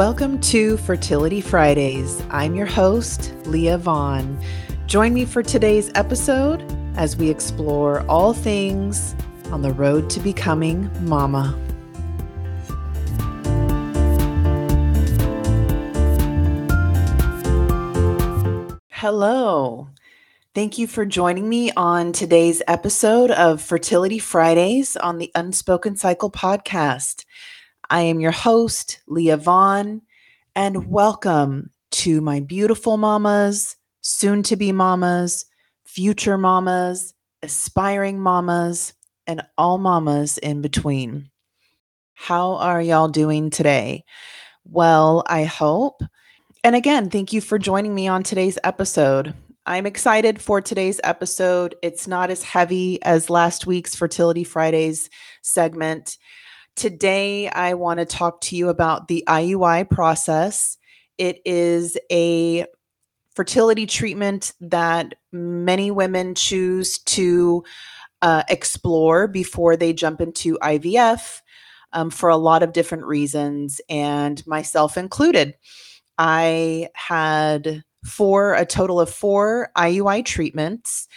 Welcome 0.00 0.40
to 0.40 0.78
Fertility 0.78 1.42
Fridays. 1.42 2.22
I'm 2.30 2.54
your 2.54 2.64
host, 2.64 3.34
Leah 3.44 3.76
Vaughn. 3.76 4.42
Join 4.86 5.12
me 5.12 5.26
for 5.26 5.42
today's 5.42 5.90
episode 5.94 6.64
as 6.96 7.18
we 7.18 7.28
explore 7.28 8.00
all 8.08 8.32
things 8.32 9.14
on 9.52 9.60
the 9.60 9.74
road 9.74 10.08
to 10.08 10.20
becoming 10.20 10.90
mama. 11.06 11.54
Hello. 18.88 19.88
Thank 20.54 20.78
you 20.78 20.86
for 20.86 21.04
joining 21.04 21.46
me 21.46 21.72
on 21.72 22.12
today's 22.12 22.62
episode 22.66 23.30
of 23.30 23.60
Fertility 23.60 24.18
Fridays 24.18 24.96
on 24.96 25.18
the 25.18 25.30
Unspoken 25.34 25.94
Cycle 25.94 26.30
podcast. 26.30 27.26
I 27.92 28.02
am 28.02 28.20
your 28.20 28.30
host, 28.30 29.00
Leah 29.08 29.36
Vaughn, 29.36 30.00
and 30.54 30.76
mm-hmm. 30.76 30.90
welcome 30.90 31.70
to 31.90 32.20
my 32.20 32.38
beautiful 32.38 32.96
mamas, 32.96 33.76
soon 34.00 34.44
to 34.44 34.54
be 34.54 34.70
mamas, 34.70 35.44
future 35.84 36.38
mamas, 36.38 37.14
aspiring 37.42 38.20
mamas, 38.20 38.92
and 39.26 39.42
all 39.58 39.76
mamas 39.76 40.38
in 40.38 40.62
between. 40.62 41.30
How 42.14 42.54
are 42.54 42.80
y'all 42.80 43.08
doing 43.08 43.50
today? 43.50 44.04
Well, 44.64 45.24
I 45.26 45.42
hope. 45.42 46.00
And 46.62 46.76
again, 46.76 47.10
thank 47.10 47.32
you 47.32 47.40
for 47.40 47.58
joining 47.58 47.92
me 47.92 48.06
on 48.06 48.22
today's 48.22 48.58
episode. 48.62 49.34
I'm 49.66 49.86
excited 49.86 50.40
for 50.40 50.60
today's 50.60 51.00
episode. 51.02 51.74
It's 51.82 52.06
not 52.06 52.30
as 52.30 52.44
heavy 52.44 53.02
as 53.02 53.30
last 53.30 53.66
week's 53.66 53.96
Fertility 53.96 54.44
Fridays 54.44 55.10
segment. 55.42 56.18
Today, 56.76 57.48
I 57.48 57.74
want 57.74 58.00
to 58.00 58.06
talk 58.06 58.40
to 58.42 58.56
you 58.56 58.68
about 58.68 59.08
the 59.08 59.24
IUI 59.26 59.88
process. 59.90 60.78
It 61.18 61.40
is 61.44 61.98
a 62.10 62.66
fertility 63.34 63.86
treatment 63.86 64.52
that 64.60 65.14
many 65.32 65.90
women 65.90 66.34
choose 66.34 66.98
to 66.98 67.64
uh, 68.22 68.42
explore 68.48 69.28
before 69.28 69.76
they 69.76 69.92
jump 69.92 70.20
into 70.20 70.58
IVF 70.62 71.40
um, 71.92 72.10
for 72.10 72.28
a 72.28 72.36
lot 72.36 72.62
of 72.62 72.72
different 72.72 73.04
reasons, 73.04 73.80
and 73.88 74.46
myself 74.46 74.96
included. 74.96 75.54
I 76.18 76.88
had 76.94 77.82
four, 78.04 78.54
a 78.54 78.66
total 78.66 79.00
of 79.00 79.10
four 79.10 79.70
IUI 79.76 80.24
treatments 80.24 81.08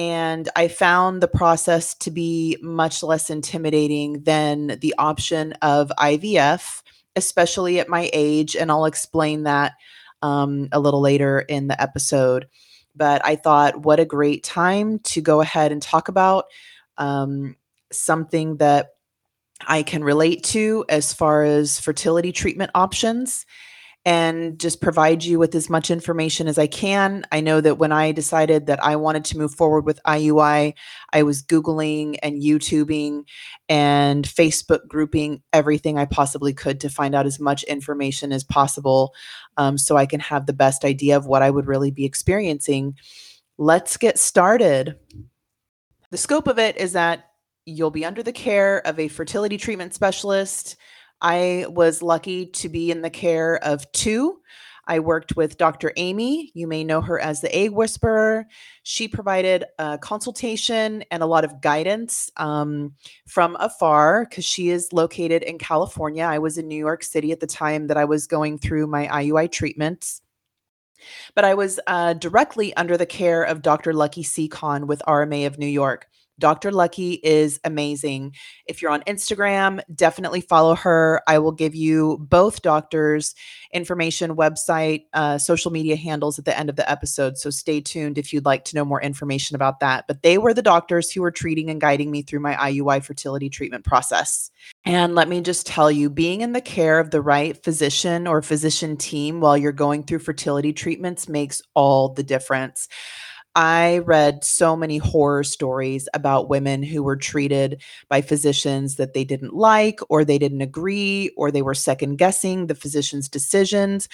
and 0.00 0.48
I 0.56 0.68
found 0.68 1.22
the 1.22 1.28
process 1.28 1.92
to 1.96 2.10
be 2.10 2.56
much 2.62 3.02
less 3.02 3.28
intimidating 3.28 4.22
than 4.22 4.78
the 4.80 4.94
option 4.96 5.52
of 5.60 5.92
IVF, 5.98 6.80
especially 7.16 7.80
at 7.80 7.88
my 7.90 8.08
age. 8.14 8.56
And 8.56 8.70
I'll 8.70 8.86
explain 8.86 9.42
that 9.42 9.74
um, 10.22 10.70
a 10.72 10.80
little 10.80 11.02
later 11.02 11.40
in 11.40 11.68
the 11.68 11.78
episode. 11.78 12.48
But 12.96 13.20
I 13.26 13.36
thought, 13.36 13.82
what 13.82 14.00
a 14.00 14.06
great 14.06 14.42
time 14.42 15.00
to 15.00 15.20
go 15.20 15.42
ahead 15.42 15.70
and 15.70 15.82
talk 15.82 16.08
about 16.08 16.46
um, 16.96 17.56
something 17.92 18.56
that 18.56 18.94
I 19.66 19.82
can 19.82 20.02
relate 20.02 20.44
to 20.44 20.86
as 20.88 21.12
far 21.12 21.42
as 21.42 21.78
fertility 21.78 22.32
treatment 22.32 22.70
options 22.74 23.44
and 24.06 24.58
just 24.58 24.80
provide 24.80 25.22
you 25.22 25.38
with 25.38 25.54
as 25.54 25.68
much 25.68 25.90
information 25.90 26.48
as 26.48 26.58
I 26.58 26.66
can. 26.66 27.24
I 27.30 27.40
know 27.40 27.60
that 27.60 27.76
when 27.76 27.92
I 27.92 28.12
decided 28.12 28.66
that 28.66 28.82
I 28.82 28.96
wanted 28.96 29.26
to 29.26 29.38
move 29.38 29.54
forward 29.54 29.84
with 29.84 30.00
IUI, 30.06 30.72
I 31.12 31.22
was 31.22 31.42
Googling 31.42 32.16
and 32.22 32.42
YouTubing 32.42 33.24
and 33.68 34.24
Facebook 34.24 34.88
grouping 34.88 35.42
everything 35.52 35.98
I 35.98 36.06
possibly 36.06 36.54
could 36.54 36.80
to 36.80 36.88
find 36.88 37.14
out 37.14 37.26
as 37.26 37.38
much 37.38 37.62
information 37.64 38.32
as 38.32 38.42
possible 38.42 39.14
um, 39.58 39.76
so 39.76 39.98
I 39.98 40.06
can 40.06 40.20
have 40.20 40.46
the 40.46 40.54
best 40.54 40.84
idea 40.84 41.18
of 41.18 41.26
what 41.26 41.42
I 41.42 41.50
would 41.50 41.66
really 41.66 41.90
be 41.90 42.06
experiencing. 42.06 42.96
Let's 43.58 43.98
get 43.98 44.18
started. 44.18 44.96
The 46.10 46.16
scope 46.16 46.48
of 46.48 46.58
it 46.58 46.78
is 46.78 46.92
that 46.92 47.26
you'll 47.66 47.90
be 47.90 48.06
under 48.06 48.22
the 48.22 48.32
care 48.32 48.84
of 48.86 48.98
a 48.98 49.08
fertility 49.08 49.58
treatment 49.58 49.92
specialist 49.92 50.76
I 51.20 51.66
was 51.68 52.02
lucky 52.02 52.46
to 52.46 52.68
be 52.68 52.90
in 52.90 53.02
the 53.02 53.10
care 53.10 53.56
of 53.64 53.90
two. 53.92 54.40
I 54.86 54.98
worked 54.98 55.36
with 55.36 55.56
Dr. 55.56 55.92
Aimee. 55.96 56.50
You 56.52 56.66
may 56.66 56.82
know 56.82 57.00
her 57.00 57.20
as 57.20 57.40
the 57.40 57.54
Egg 57.54 57.70
Whisperer. 57.70 58.46
She 58.82 59.06
provided 59.06 59.64
a 59.78 59.98
consultation 59.98 61.04
and 61.12 61.22
a 61.22 61.26
lot 61.26 61.44
of 61.44 61.60
guidance 61.60 62.28
um, 62.38 62.94
from 63.28 63.56
afar 63.60 64.26
because 64.28 64.44
she 64.44 64.70
is 64.70 64.92
located 64.92 65.44
in 65.44 65.58
California. 65.58 66.24
I 66.24 66.40
was 66.40 66.58
in 66.58 66.66
New 66.66 66.78
York 66.78 67.04
City 67.04 67.30
at 67.30 67.38
the 67.38 67.46
time 67.46 67.86
that 67.86 67.96
I 67.96 68.04
was 68.04 68.26
going 68.26 68.58
through 68.58 68.88
my 68.88 69.06
IUI 69.06 69.52
treatments. 69.52 70.22
But 71.36 71.44
I 71.44 71.54
was 71.54 71.78
uh, 71.86 72.14
directly 72.14 72.74
under 72.74 72.96
the 72.96 73.06
care 73.06 73.44
of 73.44 73.62
Dr. 73.62 73.92
Lucky 73.92 74.24
Sekhon 74.24 74.86
with 74.86 75.02
RMA 75.06 75.46
of 75.46 75.56
New 75.56 75.66
York. 75.66 76.08
Dr. 76.40 76.72
Lucky 76.72 77.20
is 77.22 77.60
amazing. 77.64 78.34
If 78.66 78.82
you're 78.82 78.90
on 78.90 79.02
Instagram, 79.02 79.80
definitely 79.94 80.40
follow 80.40 80.74
her. 80.74 81.22
I 81.28 81.38
will 81.38 81.52
give 81.52 81.74
you 81.74 82.18
both 82.18 82.62
doctors' 82.62 83.34
information, 83.72 84.34
website, 84.34 85.04
uh, 85.12 85.38
social 85.38 85.70
media 85.70 85.94
handles 85.94 86.38
at 86.38 86.44
the 86.44 86.58
end 86.58 86.68
of 86.68 86.76
the 86.76 86.90
episode. 86.90 87.38
So 87.38 87.50
stay 87.50 87.80
tuned 87.80 88.18
if 88.18 88.32
you'd 88.32 88.44
like 88.44 88.64
to 88.64 88.76
know 88.76 88.84
more 88.84 89.00
information 89.00 89.54
about 89.54 89.80
that. 89.80 90.06
But 90.08 90.22
they 90.22 90.38
were 90.38 90.54
the 90.54 90.62
doctors 90.62 91.12
who 91.12 91.20
were 91.20 91.30
treating 91.30 91.70
and 91.70 91.80
guiding 91.80 92.10
me 92.10 92.22
through 92.22 92.40
my 92.40 92.54
IUI 92.54 93.04
fertility 93.04 93.48
treatment 93.48 93.84
process. 93.84 94.50
And 94.84 95.14
let 95.14 95.28
me 95.28 95.40
just 95.40 95.66
tell 95.66 95.90
you, 95.90 96.10
being 96.10 96.40
in 96.40 96.52
the 96.52 96.60
care 96.60 96.98
of 96.98 97.10
the 97.10 97.20
right 97.20 97.62
physician 97.62 98.26
or 98.26 98.42
physician 98.42 98.96
team 98.96 99.40
while 99.40 99.56
you're 99.56 99.72
going 99.72 100.02
through 100.02 100.20
fertility 100.20 100.72
treatments 100.72 101.28
makes 101.28 101.62
all 101.74 102.08
the 102.08 102.22
difference. 102.22 102.88
I 103.56 103.98
read 103.98 104.44
so 104.44 104.76
many 104.76 104.98
horror 104.98 105.44
stories 105.44 106.08
about 106.14 106.48
women 106.48 106.82
who 106.82 107.02
were 107.02 107.16
treated 107.16 107.82
by 108.08 108.20
physicians 108.20 108.96
that 108.96 109.12
they 109.12 109.24
didn't 109.24 109.54
like, 109.54 110.00
or 110.08 110.24
they 110.24 110.38
didn't 110.38 110.60
agree, 110.60 111.30
or 111.36 111.50
they 111.50 111.62
were 111.62 111.74
second 111.74 112.16
guessing 112.16 112.66
the 112.66 112.74
physician's 112.74 113.28
decisions. 113.28 114.08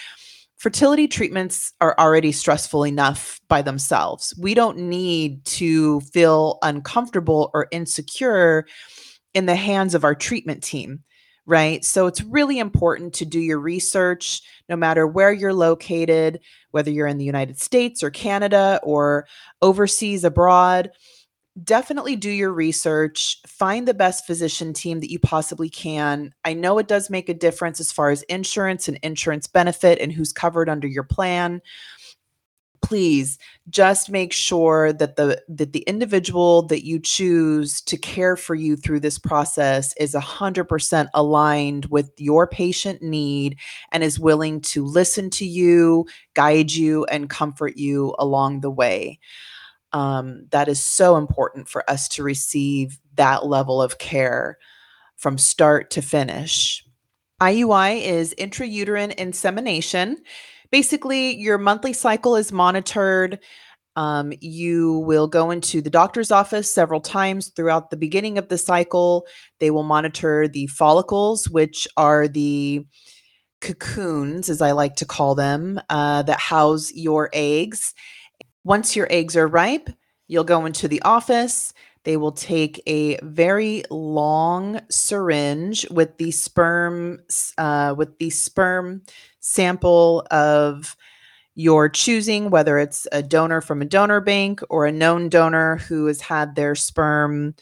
Fertility 0.57 1.07
treatments 1.07 1.75
are 1.83 1.95
already 1.99 2.33
stressful 2.33 2.85
enough 2.85 3.41
by 3.49 3.61
themselves. 3.61 4.35
We 4.39 4.55
don't 4.55 4.79
need 4.79 5.45
to 5.47 6.01
feel 6.01 6.59
uncomfortable 6.63 7.51
or 7.53 7.69
insecure 7.73 8.67
in 9.35 9.45
the 9.45 9.55
hands 9.55 9.95
of 9.95 10.03
our 10.03 10.15
treatment 10.15 10.63
team 10.63 11.05
right? 11.47 11.85
So 11.85 12.07
it's 12.07 12.23
really 12.23 12.59
important 12.59 13.15
to 13.15 13.25
do 13.25 13.41
your 13.41 13.61
research 13.61 14.43
no 14.69 14.77
matter 14.77 15.07
where 15.07 15.33
you're 15.33 15.55
located, 15.55 16.41
whether 16.73 16.91
you're 16.91 17.07
in 17.07 17.19
the 17.19 17.25
United 17.25 17.61
States 17.61 18.03
or 18.03 18.11
Canada 18.11 18.81
or 18.83 19.27
overseas 19.63 20.25
abroad. 20.25 20.91
Definitely 21.63 22.17
do 22.17 22.31
your 22.31 22.53
research. 22.53 23.39
Find 23.47 23.89
the 23.89 23.95
best 23.95 24.27
physician 24.27 24.75
team 24.75 25.01
that 25.01 25.11
you 25.11 25.19
possibly 25.19 25.71
can. 25.71 26.35
I 26.45 26.53
know 26.53 26.79
it 26.79 26.89
does 26.89 27.09
make 27.09 27.29
a 27.29 27.35
difference 27.35 27.81
as 27.81 27.93
far 27.93 28.11
as 28.11 28.23
insurance 28.25 28.89
and 28.89 28.99
insurance 29.03 29.47
benefit 29.47 30.01
and 30.01 30.13
who's 30.13 30.33
covered 30.33 30.69
under 30.69 30.87
your 30.87 31.05
plan 31.05 31.63
please 32.87 33.37
just 33.69 34.11
make 34.11 34.33
sure 34.33 34.93
that 34.93 35.17
the 35.17 35.43
that 35.49 35.73
the 35.73 35.81
individual 35.89 36.63
that 36.63 36.87
you 36.87 37.01
choose 37.01 37.81
to 37.81 37.97
care 37.97 38.37
for 38.37 38.55
you 38.55 38.77
through 38.77 39.01
this 39.01 39.19
process 39.19 39.93
is 39.97 40.15
100% 40.15 41.09
aligned 41.13 41.87
with 41.87 42.13
your 42.17 42.47
patient 42.47 43.03
need 43.03 43.59
and 43.91 44.05
is 44.05 44.21
willing 44.21 44.61
to 44.61 44.85
listen 44.85 45.31
to 45.31 45.45
you 45.45 46.07
guide 46.35 46.71
you 46.71 47.05
and 47.07 47.29
comfort 47.29 47.77
you 47.77 48.15
along 48.21 48.61
the 48.61 48.71
way. 48.71 49.19
Um, 49.93 50.47
that 50.51 50.69
is 50.69 50.79
so 50.79 51.17
important 51.17 51.69
for 51.69 51.89
us 51.91 52.07
to 52.11 52.23
receive 52.23 53.01
that 53.17 53.47
level 53.47 53.83
of 53.83 53.99
care 53.99 54.59
from 55.17 55.39
start 55.39 55.91
to 55.91 56.03
finish. 56.03 56.85
Iui 57.41 58.03
is 58.03 58.33
intrauterine 58.39 59.13
insemination 59.17 60.19
basically 60.71 61.37
your 61.37 61.59
monthly 61.59 61.93
cycle 61.93 62.37
is 62.37 62.53
monitored. 62.53 63.39
Um, 63.97 64.33
you 64.41 64.99
will 65.01 65.27
go 65.27 65.51
into 65.51 65.81
the 65.81 65.91
doctor's 65.91 66.31
office 66.31 66.71
several 66.71 67.01
times 67.01 67.49
throughout 67.49 67.91
the 67.91 67.97
beginning 67.97 68.37
of 68.37 68.49
the 68.49 68.59
cycle. 68.59 69.27
They 69.59 69.71
will 69.71 69.85
monitor 69.85 70.49
the 70.49 70.67
follicles, 70.67 71.49
which 71.49 71.89
are 71.97 72.29
the 72.29 72.87
cocoons, 73.63 74.51
as 74.51 74.61
I 74.61 74.73
like 74.73 74.97
to 74.97 75.07
call 75.07 75.35
them, 75.35 75.81
uh, 75.89 76.23
that 76.23 76.41
house 76.41 76.93
your 76.93 77.31
eggs. 77.33 77.95
Once 78.65 78.95
your 78.95 79.07
eggs 79.11 79.35
are 79.35 79.47
ripe, 79.49 79.89
you'll 80.29 80.45
go 80.45 80.67
into 80.67 80.89
the 80.89 81.01
office. 81.03 81.73
They 82.05 82.17
will 82.17 82.33
take 82.33 82.81
a 82.87 83.19
very 83.23 83.83
long 83.91 84.81
syringe 84.91 85.89
with 85.91 86.19
the 86.19 86.31
sperm, 86.31 87.21
uh, 87.59 87.95
with 87.97 88.19
the 88.19 88.31
sperm 88.31 89.03
sample 89.47 90.27
of 90.31 90.97
your 91.55 91.89
choosing, 91.89 92.51
whether 92.51 92.79
it's 92.79 93.07
a 93.13 93.23
donor 93.23 93.61
from 93.61 93.81
a 93.81 93.87
donor 93.87 94.21
bank 94.21 94.61
or 94.69 94.85
a 94.85 94.93
known 94.93 95.29
donor 95.29 95.77
who 95.77 96.07
has 96.07 96.21
had 96.21 96.55
their 96.55 96.75
sperm 96.75 97.55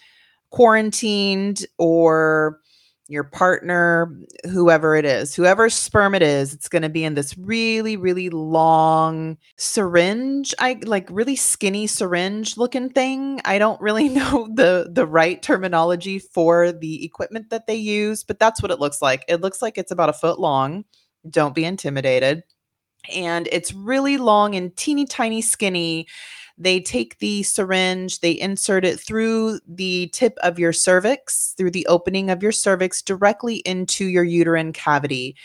quarantined 0.51 1.65
or 1.79 2.61
your 3.07 3.25
partner, 3.25 4.17
whoever 4.51 4.97
it 4.97 5.05
is, 5.05 5.35
whoever 5.35 5.69
sperm 5.69 6.15
it 6.15 6.23
is, 6.23 6.55
it's 6.55 6.69
going 6.69 6.83
to 6.83 6.89
be 6.89 7.05
in 7.05 7.15
this 7.15 7.37
really, 7.37 7.99
really 7.99 8.31
long 8.31 9.37
syringe. 9.59 10.55
I 10.59 10.81
like 10.85 11.07
really 11.11 11.37
skinny 11.37 11.87
syringe 11.87 12.57
looking 12.57 12.89
thing. 12.89 13.43
I 13.45 13.59
don't 13.59 13.81
really 13.81 14.09
know 14.21 14.49
the 14.53 14.89
the 14.91 15.07
right 15.07 15.43
terminology 15.43 16.19
for 16.19 16.73
the 16.73 17.05
equipment 17.05 17.51
that 17.51 17.67
they 17.67 17.77
use, 17.77 18.25
but 18.25 18.39
that's 18.39 18.63
what 18.63 18.71
it 18.71 18.81
looks 18.81 19.03
like. 19.03 19.25
It 19.29 19.43
looks 19.43 19.61
like 19.61 19.77
it's 19.77 19.93
about 19.93 20.09
a 20.09 20.15
foot 20.15 20.41
long. 20.41 20.85
Don't 21.29 21.55
be 21.55 21.65
intimidated. 21.65 22.43
And 23.15 23.49
it's 23.53 23.75
really 23.75 24.17
long 24.17 24.55
and 24.55 24.75
teeny 24.77 25.05
tiny 25.05 25.43
skinny 25.43 26.07
they 26.57 26.81
take 26.81 27.19
the 27.19 27.43
syringe, 27.43 28.21
they 28.21 28.33
insert 28.33 28.85
it 28.85 29.01
through 29.01 29.59
the 29.67 30.09
tip 30.13 30.39
of 30.43 30.59
your 30.59 30.73
cervix, 30.73 31.55
through 31.57 31.73
the 31.73 31.87
opening 31.87 32.31
of 32.31 32.43
your 32.43 32.53
cervix, 32.53 33.03
directly 33.03 33.57
into 33.57 34.07
your 34.07 34.25
uterine 34.25 34.73
cavity. 34.73 35.37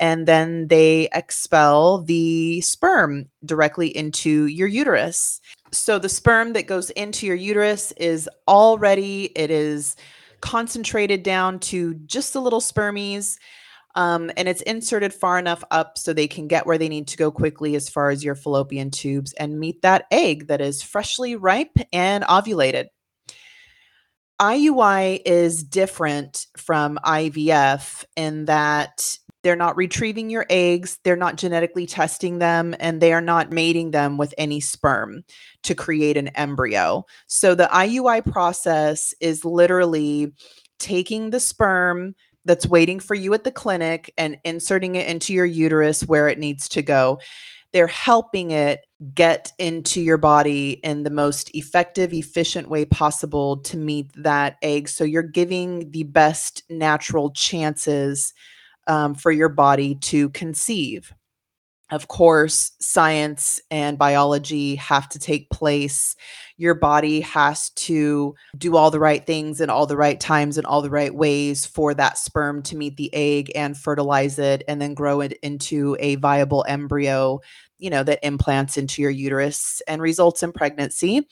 And 0.00 0.26
then 0.26 0.68
they 0.68 1.08
expel 1.12 2.02
the 2.02 2.60
sperm 2.62 3.28
directly 3.44 3.96
into 3.96 4.46
your 4.46 4.68
uterus. 4.68 5.40
So 5.70 5.98
the 5.98 6.08
sperm 6.08 6.52
that 6.54 6.66
goes 6.66 6.90
into 6.90 7.26
your 7.26 7.36
uterus 7.36 7.92
is 7.92 8.28
already, 8.48 9.26
it 9.36 9.50
is 9.50 9.96
concentrated 10.40 11.22
down 11.22 11.60
to 11.60 11.94
just 11.94 12.32
the 12.32 12.42
little 12.42 12.60
spermies 12.60 13.38
um, 13.96 14.30
and 14.36 14.48
it's 14.48 14.62
inserted 14.62 15.12
far 15.12 15.38
enough 15.38 15.64
up 15.70 15.98
so 15.98 16.12
they 16.12 16.28
can 16.28 16.46
get 16.46 16.66
where 16.66 16.78
they 16.78 16.88
need 16.88 17.08
to 17.08 17.16
go 17.16 17.30
quickly 17.30 17.74
as 17.74 17.88
far 17.88 18.10
as 18.10 18.22
your 18.22 18.34
fallopian 18.34 18.90
tubes 18.90 19.32
and 19.34 19.58
meet 19.58 19.82
that 19.82 20.04
egg 20.10 20.46
that 20.48 20.60
is 20.60 20.82
freshly 20.82 21.34
ripe 21.34 21.76
and 21.92 22.22
ovulated. 22.24 22.86
IUI 24.40 25.22
is 25.24 25.64
different 25.64 26.46
from 26.58 26.98
IVF 27.04 28.04
in 28.16 28.44
that 28.44 29.18
they're 29.42 29.56
not 29.56 29.76
retrieving 29.76 30.28
your 30.28 30.44
eggs, 30.50 30.98
they're 31.04 31.16
not 31.16 31.36
genetically 31.36 31.86
testing 31.86 32.38
them, 32.38 32.74
and 32.80 33.00
they 33.00 33.12
are 33.12 33.20
not 33.22 33.50
mating 33.50 33.92
them 33.92 34.18
with 34.18 34.34
any 34.36 34.60
sperm 34.60 35.24
to 35.62 35.74
create 35.74 36.18
an 36.18 36.28
embryo. 36.28 37.06
So 37.28 37.54
the 37.54 37.68
IUI 37.72 38.30
process 38.30 39.14
is 39.20 39.44
literally 39.44 40.34
taking 40.78 41.30
the 41.30 41.40
sperm, 41.40 42.14
that's 42.46 42.66
waiting 42.66 43.00
for 43.00 43.14
you 43.14 43.34
at 43.34 43.44
the 43.44 43.50
clinic 43.50 44.12
and 44.16 44.38
inserting 44.44 44.94
it 44.94 45.06
into 45.08 45.34
your 45.34 45.44
uterus 45.44 46.02
where 46.06 46.28
it 46.28 46.38
needs 46.38 46.68
to 46.70 46.82
go. 46.82 47.20
They're 47.72 47.86
helping 47.86 48.52
it 48.52 48.86
get 49.14 49.52
into 49.58 50.00
your 50.00 50.16
body 50.16 50.80
in 50.82 51.02
the 51.02 51.10
most 51.10 51.54
effective, 51.54 52.14
efficient 52.14 52.70
way 52.70 52.86
possible 52.86 53.58
to 53.58 53.76
meet 53.76 54.10
that 54.14 54.56
egg. 54.62 54.88
So 54.88 55.04
you're 55.04 55.22
giving 55.22 55.90
the 55.90 56.04
best 56.04 56.62
natural 56.70 57.30
chances 57.32 58.32
um, 58.86 59.14
for 59.14 59.32
your 59.32 59.50
body 59.50 59.96
to 59.96 60.30
conceive 60.30 61.12
of 61.90 62.08
course, 62.08 62.72
science 62.80 63.60
and 63.70 63.96
biology 63.96 64.74
have 64.74 65.08
to 65.10 65.20
take 65.20 65.50
place. 65.50 66.16
Your 66.56 66.74
body 66.74 67.20
has 67.20 67.70
to 67.70 68.34
do 68.58 68.76
all 68.76 68.90
the 68.90 68.98
right 68.98 69.24
things 69.24 69.60
in 69.60 69.70
all 69.70 69.86
the 69.86 69.96
right 69.96 70.18
times 70.18 70.58
and 70.58 70.66
all 70.66 70.82
the 70.82 70.90
right 70.90 71.14
ways 71.14 71.64
for 71.64 71.94
that 71.94 72.18
sperm 72.18 72.62
to 72.64 72.76
meet 72.76 72.96
the 72.96 73.14
egg 73.14 73.52
and 73.54 73.76
fertilize 73.76 74.38
it 74.38 74.64
and 74.66 74.82
then 74.82 74.94
grow 74.94 75.20
it 75.20 75.34
into 75.42 75.96
a 76.00 76.16
viable 76.16 76.64
embryo, 76.66 77.40
you 77.78 77.90
know, 77.90 78.02
that 78.02 78.18
implants 78.24 78.76
into 78.76 79.00
your 79.00 79.12
uterus 79.12 79.80
and 79.86 80.02
results 80.02 80.42
in 80.42 80.50
pregnancy. 80.50 81.28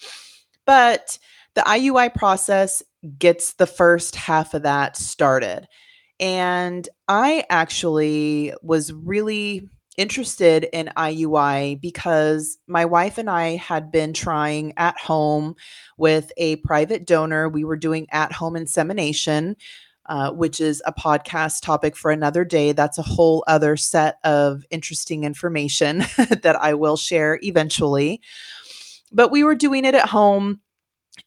But 0.66 1.18
the 1.54 1.62
IUI 1.62 2.14
process 2.14 2.80
gets 3.18 3.54
the 3.54 3.66
first 3.66 4.14
half 4.14 4.54
of 4.54 4.62
that 4.62 4.96
started. 4.96 5.66
And 6.20 6.88
I 7.08 7.44
actually 7.50 8.54
was 8.62 8.92
really 8.92 9.68
interested 9.96 10.68
in 10.72 10.90
IUI 10.96 11.80
because 11.80 12.58
my 12.66 12.84
wife 12.84 13.18
and 13.18 13.30
I 13.30 13.56
had 13.56 13.90
been 13.90 14.12
trying 14.12 14.72
at 14.76 14.98
home 14.98 15.54
with 15.96 16.32
a 16.36 16.56
private 16.56 17.06
donor. 17.06 17.48
We 17.48 17.64
were 17.64 17.76
doing 17.76 18.06
at 18.10 18.32
home 18.32 18.56
insemination, 18.56 19.56
uh, 20.06 20.32
which 20.32 20.60
is 20.60 20.82
a 20.86 20.92
podcast 20.92 21.62
topic 21.62 21.96
for 21.96 22.10
another 22.10 22.44
day. 22.44 22.72
That's 22.72 22.98
a 22.98 23.02
whole 23.02 23.44
other 23.46 23.76
set 23.76 24.18
of 24.24 24.64
interesting 24.70 25.24
information 25.24 25.98
that 26.42 26.56
I 26.60 26.74
will 26.74 26.96
share 26.96 27.38
eventually. 27.42 28.20
But 29.12 29.30
we 29.30 29.44
were 29.44 29.54
doing 29.54 29.84
it 29.84 29.94
at 29.94 30.08
home 30.08 30.60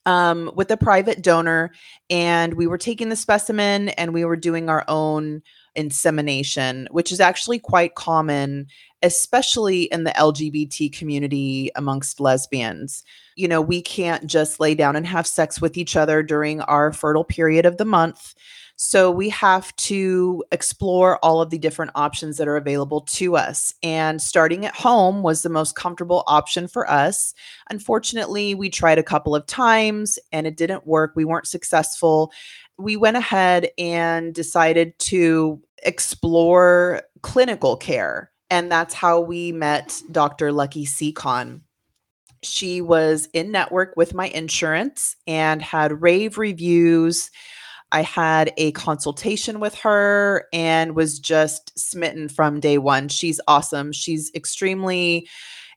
um, 0.05 0.51
with 0.55 0.69
a 0.71 0.77
private 0.77 1.21
donor, 1.21 1.71
and 2.09 2.53
we 2.55 2.67
were 2.67 2.77
taking 2.77 3.09
the 3.09 3.15
specimen 3.15 3.89
and 3.89 4.13
we 4.13 4.25
were 4.25 4.35
doing 4.35 4.69
our 4.69 4.83
own 4.87 5.41
insemination, 5.77 6.87
which 6.91 7.11
is 7.11 7.21
actually 7.21 7.59
quite 7.59 7.95
common, 7.95 8.67
especially 9.03 9.83
in 9.83 10.03
the 10.03 10.11
LGBT 10.11 10.91
community 10.91 11.69
amongst 11.75 12.19
lesbians. 12.19 13.03
You 13.35 13.47
know, 13.47 13.61
we 13.61 13.81
can't 13.81 14.25
just 14.25 14.59
lay 14.59 14.75
down 14.75 14.95
and 14.95 15.07
have 15.07 15.27
sex 15.27 15.61
with 15.61 15.77
each 15.77 15.95
other 15.95 16.23
during 16.23 16.61
our 16.61 16.91
fertile 16.91 17.23
period 17.23 17.65
of 17.65 17.77
the 17.77 17.85
month. 17.85 18.33
So 18.79 19.09
we 19.09 19.29
have 19.29 19.75
to 19.77 20.43
explore 20.51 21.17
all 21.25 21.41
of 21.41 21.49
the 21.49 21.57
different 21.57 21.91
options 21.95 22.37
that 22.37 22.47
are 22.47 22.57
available 22.57 23.01
to 23.01 23.35
us. 23.35 23.73
And 23.81 24.21
starting 24.21 24.67
at 24.67 24.75
home 24.75 25.23
was 25.23 25.41
the 25.41 25.49
most 25.49 25.75
comfortable 25.75 26.23
option 26.27 26.67
for 26.67 26.89
us. 26.89 27.33
Unfortunately, 27.71 28.53
we 28.53 28.69
tried 28.69 28.99
a 28.99 29.03
couple 29.03 29.35
of 29.35 29.47
times 29.47 30.19
and 30.31 30.45
it 30.45 30.57
didn't 30.57 30.85
work. 30.85 31.13
We 31.15 31.25
weren't 31.25 31.47
successful. 31.47 32.31
We 32.77 32.97
went 32.97 33.17
ahead 33.17 33.69
and 33.79 34.31
decided 34.31 34.97
to 34.99 35.59
explore 35.83 37.01
clinical 37.21 37.77
care. 37.77 38.31
And 38.49 38.71
that's 38.71 38.93
how 38.93 39.19
we 39.19 39.51
met 39.51 40.01
Dr. 40.11 40.51
Lucky 40.51 40.85
Sekhon. 40.85 41.61
She 42.43 42.81
was 42.81 43.27
in 43.33 43.51
network 43.51 43.95
with 43.97 44.13
my 44.13 44.27
insurance 44.29 45.15
and 45.25 45.61
had 45.61 46.01
rave 46.01 46.37
reviews. 46.37 47.29
I 47.91 48.01
had 48.01 48.53
a 48.57 48.71
consultation 48.73 49.59
with 49.59 49.75
her 49.75 50.45
and 50.53 50.95
was 50.95 51.19
just 51.19 51.77
smitten 51.77 52.29
from 52.29 52.59
day 52.59 52.77
one. 52.77 53.07
She's 53.09 53.41
awesome. 53.47 53.91
She's 53.91 54.31
extremely 54.35 55.27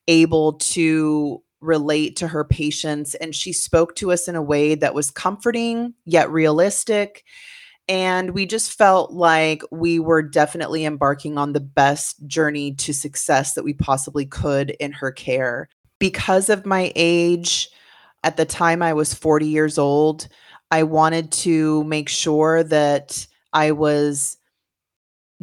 able 0.06 0.55
to 0.55 1.43
relate 1.61 2.17
to 2.17 2.26
her 2.29 2.44
patients, 2.44 3.14
and 3.17 3.35
she 3.35 3.52
spoke 3.52 3.94
to 3.97 4.11
us 4.12 4.29
in 4.29 4.35
a 4.35 4.43
way 4.43 4.75
that 4.75 4.94
was 4.94 5.11
comforting 5.11 5.94
yet 6.05 6.31
realistic 6.31 7.25
and 7.90 8.30
we 8.30 8.47
just 8.47 8.78
felt 8.78 9.11
like 9.11 9.64
we 9.73 9.99
were 9.99 10.23
definitely 10.23 10.85
embarking 10.85 11.37
on 11.37 11.52
the 11.52 11.61
best 11.61 12.25
journey 12.28 12.73
to 12.76 12.94
success 12.94 13.54
that 13.54 13.64
we 13.64 13.75
possibly 13.75 14.25
could 14.25 14.70
in 14.78 14.92
her 14.92 15.11
care. 15.11 15.68
Because 15.99 16.49
of 16.49 16.64
my 16.64 16.92
age, 16.94 17.68
at 18.23 18.37
the 18.37 18.44
time 18.44 18.80
I 18.80 18.92
was 18.92 19.12
40 19.12 19.49
years 19.49 19.76
old, 19.76 20.28
I 20.70 20.85
wanted 20.85 21.32
to 21.32 21.82
make 21.82 22.09
sure 22.09 22.62
that 22.62 23.26
I 23.52 23.73
was 23.73 24.37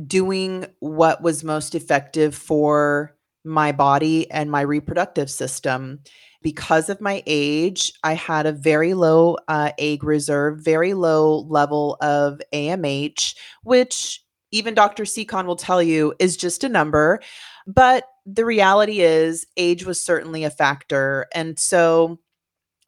doing 0.06 0.68
what 0.80 1.22
was 1.22 1.44
most 1.44 1.76
effective 1.76 2.34
for 2.34 3.14
my 3.44 3.74
body 3.74 4.32
and 4.32 4.50
my 4.50 4.62
reproductive 4.62 5.30
system 5.30 6.00
because 6.42 6.90
of 6.90 7.02
my 7.02 7.24
age, 7.26 7.94
I 8.04 8.14
had 8.14 8.46
a 8.46 8.52
very 8.52 8.94
low 8.94 9.38
uh, 9.48 9.72
egg 9.78 10.04
reserve, 10.04 10.60
very 10.60 10.94
low 10.94 11.40
level 11.50 11.98
of 12.02 12.42
AMH, 12.54 13.36
which 13.64 14.24
even 14.52 14.74
Dr. 14.74 15.04
Sekhon 15.04 15.46
will 15.46 15.56
tell 15.56 15.82
you 15.82 16.14
is 16.20 16.38
just 16.38 16.64
a 16.64 16.70
number. 16.70 17.20
But 17.66 18.06
the 18.26 18.46
reality 18.46 19.02
is, 19.02 19.46
age 19.58 19.86
was 19.86 20.00
certainly 20.00 20.44
a 20.44 20.50
factor. 20.50 21.28
And 21.34 21.58
so 21.60 22.20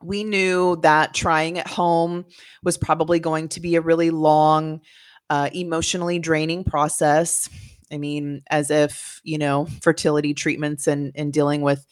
we 0.02 0.24
knew 0.24 0.78
that 0.78 1.14
trying 1.14 1.60
at 1.60 1.68
home 1.68 2.26
was 2.64 2.78
probably 2.78 3.20
going 3.20 3.50
to 3.50 3.60
be 3.60 3.76
a 3.76 3.82
really 3.82 4.12
long, 4.12 4.82
uh, 5.30 5.50
emotionally 5.54 6.20
draining 6.20 6.64
process. 6.64 7.50
I 7.92 7.98
mean, 7.98 8.42
as 8.50 8.72
if, 8.72 9.20
you 9.24 9.38
know, 9.38 9.68
fertility 9.82 10.34
treatments 10.34 10.88
and, 10.88 11.12
and 11.16 11.34
dealing 11.34 11.62
with 11.62 11.86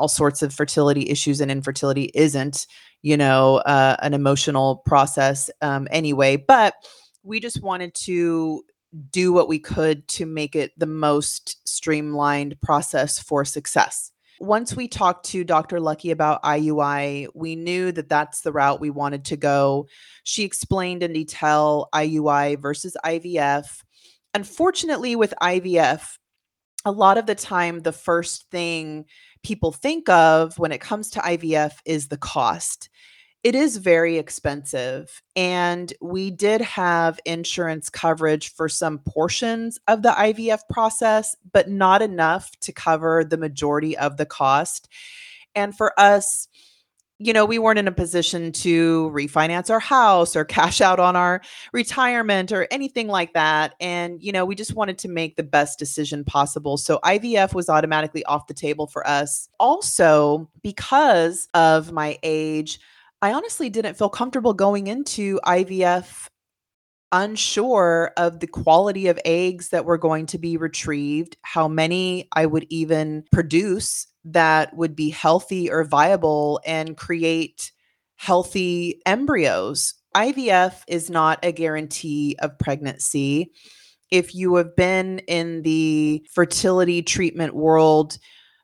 all 0.00 0.08
sorts 0.08 0.42
of 0.42 0.52
fertility 0.52 1.08
issues 1.10 1.40
and 1.40 1.50
infertility 1.50 2.10
isn't 2.14 2.66
you 3.02 3.16
know 3.16 3.56
uh, 3.58 3.96
an 4.00 4.14
emotional 4.14 4.76
process 4.86 5.50
um, 5.60 5.86
anyway 5.90 6.36
but 6.36 6.74
we 7.22 7.38
just 7.38 7.62
wanted 7.62 7.94
to 7.94 8.62
do 9.10 9.32
what 9.32 9.46
we 9.46 9.58
could 9.58 10.08
to 10.08 10.24
make 10.24 10.56
it 10.56 10.72
the 10.78 10.86
most 10.86 11.56
streamlined 11.68 12.58
process 12.62 13.18
for 13.18 13.44
success 13.44 14.10
once 14.40 14.74
we 14.74 14.88
talked 14.88 15.26
to 15.26 15.44
Dr. 15.44 15.80
Lucky 15.80 16.10
about 16.10 16.42
IUI, 16.42 17.28
we 17.34 17.56
knew 17.56 17.92
that 17.92 18.08
that's 18.08 18.40
the 18.40 18.52
route 18.52 18.80
we 18.80 18.88
wanted 18.88 19.26
to 19.26 19.36
go. 19.36 19.86
She 20.22 20.44
explained 20.44 21.02
in 21.02 21.12
detail 21.12 21.90
IUI 21.94 22.58
versus 22.58 22.96
IVF. 23.04 23.66
Unfortunately, 24.32 25.14
with 25.14 25.34
IVF, 25.42 26.16
a 26.86 26.90
lot 26.90 27.18
of 27.18 27.26
the 27.26 27.34
time, 27.34 27.80
the 27.80 27.92
first 27.92 28.48
thing 28.50 29.04
people 29.42 29.72
think 29.72 30.08
of 30.08 30.58
when 30.58 30.72
it 30.72 30.80
comes 30.80 31.10
to 31.10 31.20
IVF 31.20 31.72
is 31.84 32.08
the 32.08 32.16
cost. 32.16 32.88
it 33.42 33.54
is 33.54 33.78
very 33.78 34.18
expensive. 34.18 35.22
And 35.34 35.92
we 36.00 36.30
did 36.30 36.60
have 36.60 37.18
insurance 37.24 37.88
coverage 37.88 38.52
for 38.52 38.68
some 38.68 38.98
portions 38.98 39.78
of 39.88 40.02
the 40.02 40.10
IVF 40.10 40.60
process, 40.68 41.34
but 41.52 41.68
not 41.68 42.02
enough 42.02 42.50
to 42.60 42.72
cover 42.72 43.24
the 43.24 43.38
majority 43.38 43.96
of 43.96 44.18
the 44.18 44.26
cost. 44.26 44.88
And 45.54 45.74
for 45.76 45.98
us, 45.98 46.48
you 47.22 47.34
know, 47.34 47.44
we 47.44 47.58
weren't 47.58 47.78
in 47.78 47.86
a 47.86 47.92
position 47.92 48.50
to 48.50 49.10
refinance 49.14 49.68
our 49.68 49.78
house 49.78 50.34
or 50.34 50.44
cash 50.56 50.80
out 50.80 50.98
on 50.98 51.16
our 51.16 51.42
retirement 51.72 52.50
or 52.50 52.66
anything 52.70 53.08
like 53.08 53.34
that. 53.34 53.74
And, 53.78 54.22
you 54.22 54.32
know, 54.32 54.46
we 54.46 54.54
just 54.54 54.74
wanted 54.74 54.96
to 54.98 55.08
make 55.08 55.36
the 55.36 55.42
best 55.42 55.78
decision 55.78 56.24
possible. 56.24 56.78
So 56.78 56.98
IVF 57.04 57.52
was 57.52 57.68
automatically 57.68 58.24
off 58.24 58.46
the 58.46 58.54
table 58.54 58.86
for 58.86 59.06
us. 59.06 59.50
Also, 59.60 60.48
because 60.62 61.46
of 61.52 61.92
my 61.92 62.18
age, 62.22 62.80
I 63.20 63.34
honestly 63.34 63.68
didn't 63.68 63.98
feel 63.98 64.08
comfortable 64.08 64.54
going 64.54 64.86
into 64.86 65.38
IVF 65.44 66.28
unsure 67.12 68.12
of 68.16 68.40
the 68.40 68.46
quality 68.46 69.08
of 69.08 69.18
eggs 69.24 69.70
that 69.70 69.84
were 69.84 69.98
going 69.98 70.26
to 70.26 70.38
be 70.38 70.56
retrieved, 70.56 71.36
how 71.42 71.68
many 71.68 72.28
I 72.32 72.46
would 72.46 72.66
even 72.70 73.24
produce 73.32 74.06
that 74.24 74.76
would 74.76 74.94
be 74.94 75.10
healthy 75.10 75.70
or 75.70 75.84
viable 75.84 76.60
and 76.64 76.96
create 76.96 77.72
healthy 78.16 79.00
embryos. 79.06 79.94
IVF 80.14 80.82
is 80.88 81.08
not 81.08 81.38
a 81.42 81.52
guarantee 81.52 82.36
of 82.40 82.58
pregnancy. 82.58 83.52
If 84.10 84.34
you 84.34 84.56
have 84.56 84.76
been 84.76 85.20
in 85.20 85.62
the 85.62 86.26
fertility 86.30 87.02
treatment 87.02 87.54
world, 87.54 88.18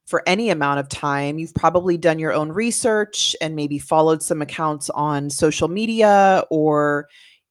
for 0.07 0.23
any 0.25 0.51
amount 0.51 0.79
of 0.79 0.89
time, 0.89 1.39
you've 1.39 1.55
probably 1.55 1.97
done 1.97 2.21
your 2.21 2.33
own 2.33 2.51
research 2.51 3.35
and 3.41 3.57
maybe 3.57 3.79
followed 3.79 4.23
some 4.23 4.41
accounts 4.41 4.89
on 4.91 5.31
social 5.31 5.67
media 5.67 6.45
or 6.49 7.09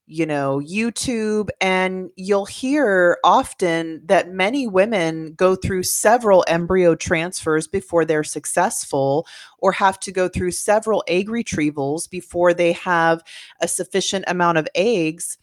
you 0.08 0.26
know, 0.26 0.60
YouTube, 0.60 1.50
and 1.60 2.12
you'll 2.16 2.46
hear 2.46 3.18
often 3.24 4.02
that 4.06 4.30
many 4.30 4.68
women 4.68 5.34
go 5.34 5.56
through 5.56 5.82
several 5.82 6.46
embryo 6.48 6.94
transfers 6.94 7.68
before 7.68 8.06
they're 8.06 8.24
successful, 8.24 9.26
or 9.58 9.72
have 9.72 10.00
to 10.02 10.12
go 10.12 10.28
through 10.28 10.52
several 10.52 11.04
egg 11.08 11.28
retrievals 11.28 12.08
before 12.10 12.54
they 12.54 12.72
have 12.74 13.24
a 13.62 13.68
sufficient 13.68 14.26
amount 14.28 14.60
of 14.60 14.68
eggs, 14.76 15.40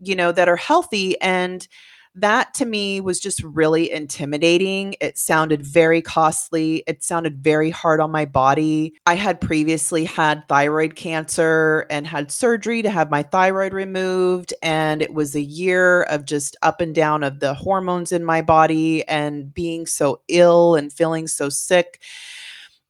you 0.00 0.16
know, 0.16 0.32
that 0.32 0.48
are 0.48 0.56
healthy. 0.56 1.20
And 1.20 1.68
that 2.16 2.54
to 2.54 2.64
me 2.64 3.00
was 3.00 3.20
just 3.20 3.42
really 3.42 3.90
intimidating. 3.90 4.96
It 5.00 5.16
sounded 5.16 5.62
very 5.62 6.02
costly. 6.02 6.82
It 6.86 7.04
sounded 7.04 7.38
very 7.38 7.70
hard 7.70 8.00
on 8.00 8.10
my 8.10 8.24
body. 8.24 8.94
I 9.06 9.14
had 9.14 9.40
previously 9.40 10.04
had 10.04 10.46
thyroid 10.48 10.96
cancer 10.96 11.86
and 11.88 12.06
had 12.06 12.32
surgery 12.32 12.82
to 12.82 12.90
have 12.90 13.10
my 13.10 13.22
thyroid 13.22 13.72
removed. 13.72 14.52
And 14.62 15.02
it 15.02 15.14
was 15.14 15.34
a 15.34 15.40
year 15.40 16.02
of 16.04 16.24
just 16.24 16.56
up 16.62 16.80
and 16.80 16.94
down 16.94 17.22
of 17.22 17.40
the 17.40 17.54
hormones 17.54 18.12
in 18.12 18.24
my 18.24 18.42
body 18.42 19.06
and 19.06 19.52
being 19.54 19.86
so 19.86 20.20
ill 20.28 20.74
and 20.74 20.92
feeling 20.92 21.28
so 21.28 21.48
sick. 21.48 22.02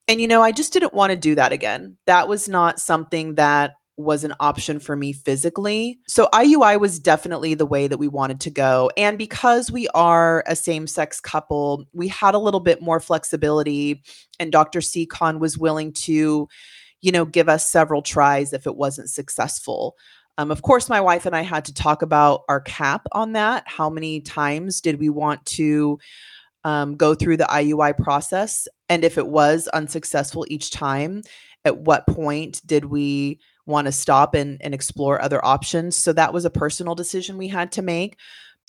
And, 0.08 0.20
you 0.20 0.26
know, 0.26 0.42
I 0.42 0.50
just 0.50 0.72
didn't 0.72 0.94
want 0.94 1.10
to 1.10 1.16
do 1.16 1.34
that 1.36 1.52
again. 1.52 1.96
That 2.06 2.26
was 2.26 2.48
not 2.48 2.80
something 2.80 3.36
that 3.36 3.74
was 4.00 4.24
an 4.24 4.34
option 4.40 4.80
for 4.80 4.96
me 4.96 5.12
physically. 5.12 5.98
So 6.08 6.28
IUI 6.32 6.80
was 6.80 6.98
definitely 6.98 7.54
the 7.54 7.66
way 7.66 7.86
that 7.86 7.98
we 7.98 8.08
wanted 8.08 8.40
to 8.40 8.50
go. 8.50 8.90
And 8.96 9.18
because 9.18 9.70
we 9.70 9.88
are 9.88 10.42
a 10.46 10.56
same 10.56 10.86
sex 10.86 11.20
couple, 11.20 11.84
we 11.92 12.08
had 12.08 12.34
a 12.34 12.38
little 12.38 12.60
bit 12.60 12.82
more 12.82 13.00
flexibility. 13.00 14.02
And 14.38 14.52
Dr. 14.52 14.80
Sekhon 14.80 15.38
was 15.38 15.58
willing 15.58 15.92
to, 15.92 16.48
you 17.00 17.12
know, 17.12 17.24
give 17.24 17.48
us 17.48 17.68
several 17.68 18.02
tries 18.02 18.52
if 18.52 18.66
it 18.66 18.76
wasn't 18.76 19.10
successful. 19.10 19.96
Um, 20.38 20.50
of 20.50 20.62
course, 20.62 20.88
my 20.88 21.00
wife 21.00 21.26
and 21.26 21.36
I 21.36 21.42
had 21.42 21.66
to 21.66 21.74
talk 21.74 22.02
about 22.02 22.42
our 22.48 22.60
cap 22.60 23.06
on 23.12 23.32
that. 23.32 23.64
How 23.66 23.90
many 23.90 24.20
times 24.20 24.80
did 24.80 24.98
we 24.98 25.10
want 25.10 25.44
to 25.46 25.98
um, 26.64 26.96
go 26.96 27.14
through 27.14 27.36
the 27.36 27.44
IUI 27.44 27.98
process? 27.98 28.66
And 28.88 29.04
if 29.04 29.18
it 29.18 29.26
was 29.26 29.68
unsuccessful 29.68 30.46
each 30.48 30.70
time, 30.70 31.22
at 31.64 31.78
what 31.78 32.06
point 32.06 32.62
did 32.66 32.86
we 32.86 33.38
want 33.70 33.86
to 33.86 33.92
stop 33.92 34.34
and, 34.34 34.60
and 34.60 34.74
explore 34.74 35.20
other 35.22 35.44
options. 35.44 35.96
So 35.96 36.12
that 36.12 36.32
was 36.32 36.44
a 36.44 36.50
personal 36.50 36.94
decision 36.94 37.38
we 37.38 37.48
had 37.48 37.72
to 37.72 37.82
make. 37.82 38.16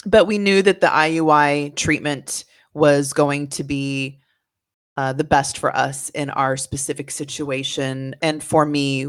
But 0.06 0.26
we 0.26 0.38
knew 0.38 0.62
that 0.62 0.82
the 0.82 0.88
IUI 0.88 1.76
treatment 1.76 2.46
was 2.74 3.14
going 3.14 3.50
to 3.50 3.64
be 3.64 4.20
uh, 4.98 5.14
the 5.14 5.24
best 5.24 5.58
for 5.58 5.76
us 5.76 6.10
in 6.10 6.30
our 6.30 6.58
specific 6.58 7.12
situation 7.12 8.16
and 8.22 8.44
for 8.44 8.66
me 8.66 9.08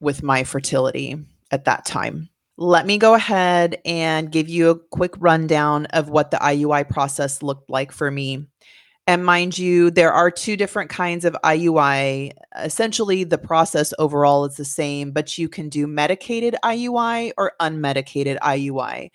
with 0.00 0.22
my 0.22 0.44
fertility 0.44 1.16
at 1.50 1.64
that 1.64 1.84
time. 1.84 2.28
Let 2.58 2.86
me 2.86 2.98
go 2.98 3.14
ahead 3.14 3.80
and 3.84 4.30
give 4.30 4.48
you 4.48 4.70
a 4.70 4.78
quick 4.78 5.14
rundown 5.18 5.86
of 5.86 6.10
what 6.10 6.30
the 6.30 6.36
IUI 6.36 6.88
process 6.88 7.42
looked 7.42 7.70
like 7.70 7.92
for 7.92 8.10
me. 8.10 8.46
And 9.06 9.24
mind 9.24 9.58
you, 9.58 9.90
there 9.90 10.12
are 10.12 10.30
two 10.30 10.56
different 10.56 10.88
kinds 10.88 11.24
of 11.24 11.36
IUI. 11.44 12.32
Essentially, 12.62 13.24
the 13.24 13.38
process 13.38 13.92
overall 13.98 14.44
is 14.44 14.56
the 14.56 14.64
same, 14.64 15.10
but 15.10 15.36
you 15.38 15.48
can 15.48 15.68
do 15.68 15.88
medicated 15.88 16.54
IUI 16.64 17.32
or 17.36 17.52
unmedicated 17.60 18.38
IUI. 18.38 19.10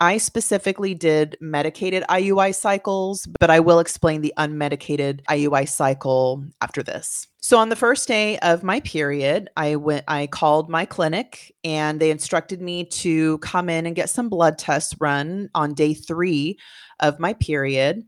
I 0.00 0.18
specifically 0.18 0.94
did 0.94 1.36
medicated 1.40 2.04
IUI 2.08 2.54
cycles, 2.54 3.26
but 3.40 3.50
I 3.50 3.60
will 3.60 3.78
explain 3.78 4.20
the 4.20 4.34
unmedicated 4.36 5.24
IUI 5.26 5.68
cycle 5.68 6.44
after 6.60 6.82
this. 6.82 7.26
So 7.40 7.58
on 7.58 7.68
the 7.68 7.76
first 7.76 8.08
day 8.08 8.38
of 8.38 8.62
my 8.62 8.80
period, 8.80 9.50
I 9.56 9.76
went 9.76 10.04
I 10.08 10.26
called 10.26 10.68
my 10.68 10.84
clinic 10.84 11.54
and 11.62 12.00
they 12.00 12.10
instructed 12.10 12.60
me 12.60 12.84
to 12.86 13.38
come 13.38 13.68
in 13.68 13.86
and 13.86 13.94
get 13.94 14.10
some 14.10 14.28
blood 14.28 14.58
tests 14.58 14.94
run 15.00 15.48
on 15.54 15.74
day 15.74 15.94
3 15.94 16.58
of 17.00 17.20
my 17.20 17.34
period. 17.34 18.02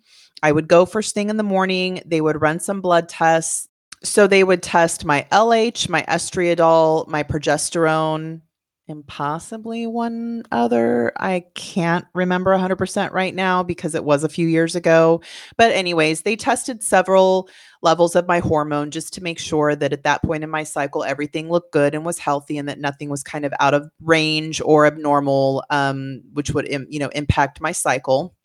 I 0.47 0.53
would 0.53 0.69
go 0.69 0.87
first 0.87 1.13
thing 1.13 1.29
in 1.29 1.39
the 1.39 1.43
morning. 1.43 2.01
They 2.07 2.21
would 2.21 2.41
run 2.41 2.61
some 2.61 2.81
blood 2.81 3.09
tests. 3.09 3.69
So 4.05 4.29
they 4.29 4.45
would 4.45 4.63
test 4.63 5.05
my 5.05 5.27
LH, 5.33 5.89
my 5.89 6.03
estriadol, 6.03 7.09
my 7.09 7.25
progesterone, 7.25 8.43
and 8.87 9.05
possibly 9.09 9.89
one 9.89 10.45
other. 10.53 11.13
I 11.17 11.47
can't 11.57 12.05
remember 12.15 12.57
100% 12.57 13.11
right 13.11 13.35
now 13.35 13.65
because 13.65 13.97
it 13.97 14.05
was 14.05 14.23
a 14.23 14.29
few 14.29 14.47
years 14.47 14.77
ago. 14.77 15.21
But, 15.57 15.73
anyways, 15.73 16.23
they 16.23 16.37
tested 16.37 16.81
several 16.81 17.49
levels 17.83 18.15
of 18.15 18.29
my 18.29 18.39
hormone 18.39 18.93
just 18.93 19.13
to 19.15 19.25
make 19.25 19.41
sure 19.41 19.75
that 19.75 19.93
at 19.93 20.05
that 20.05 20.23
point 20.23 20.45
in 20.45 20.51
my 20.51 20.63
cycle, 20.63 21.03
everything 21.03 21.51
looked 21.51 21.73
good 21.73 21.93
and 21.93 22.05
was 22.05 22.21
healthy 22.21 22.57
and 22.57 22.69
that 22.69 22.79
nothing 22.79 23.11
was 23.11 23.25
kind 23.25 23.45
of 23.45 23.53
out 23.59 23.75
of 23.75 23.91
range 24.01 24.61
or 24.65 24.87
abnormal, 24.87 25.65
um, 25.71 26.23
which 26.35 26.53
would, 26.53 26.69
you 26.69 27.01
know, 27.01 27.09
impact 27.09 27.61
my 27.61 27.73
cycle. 27.73 28.36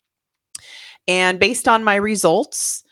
And 1.08 1.38
based 1.38 1.68
on 1.68 1.84
my 1.84 1.96
results, 1.96 2.84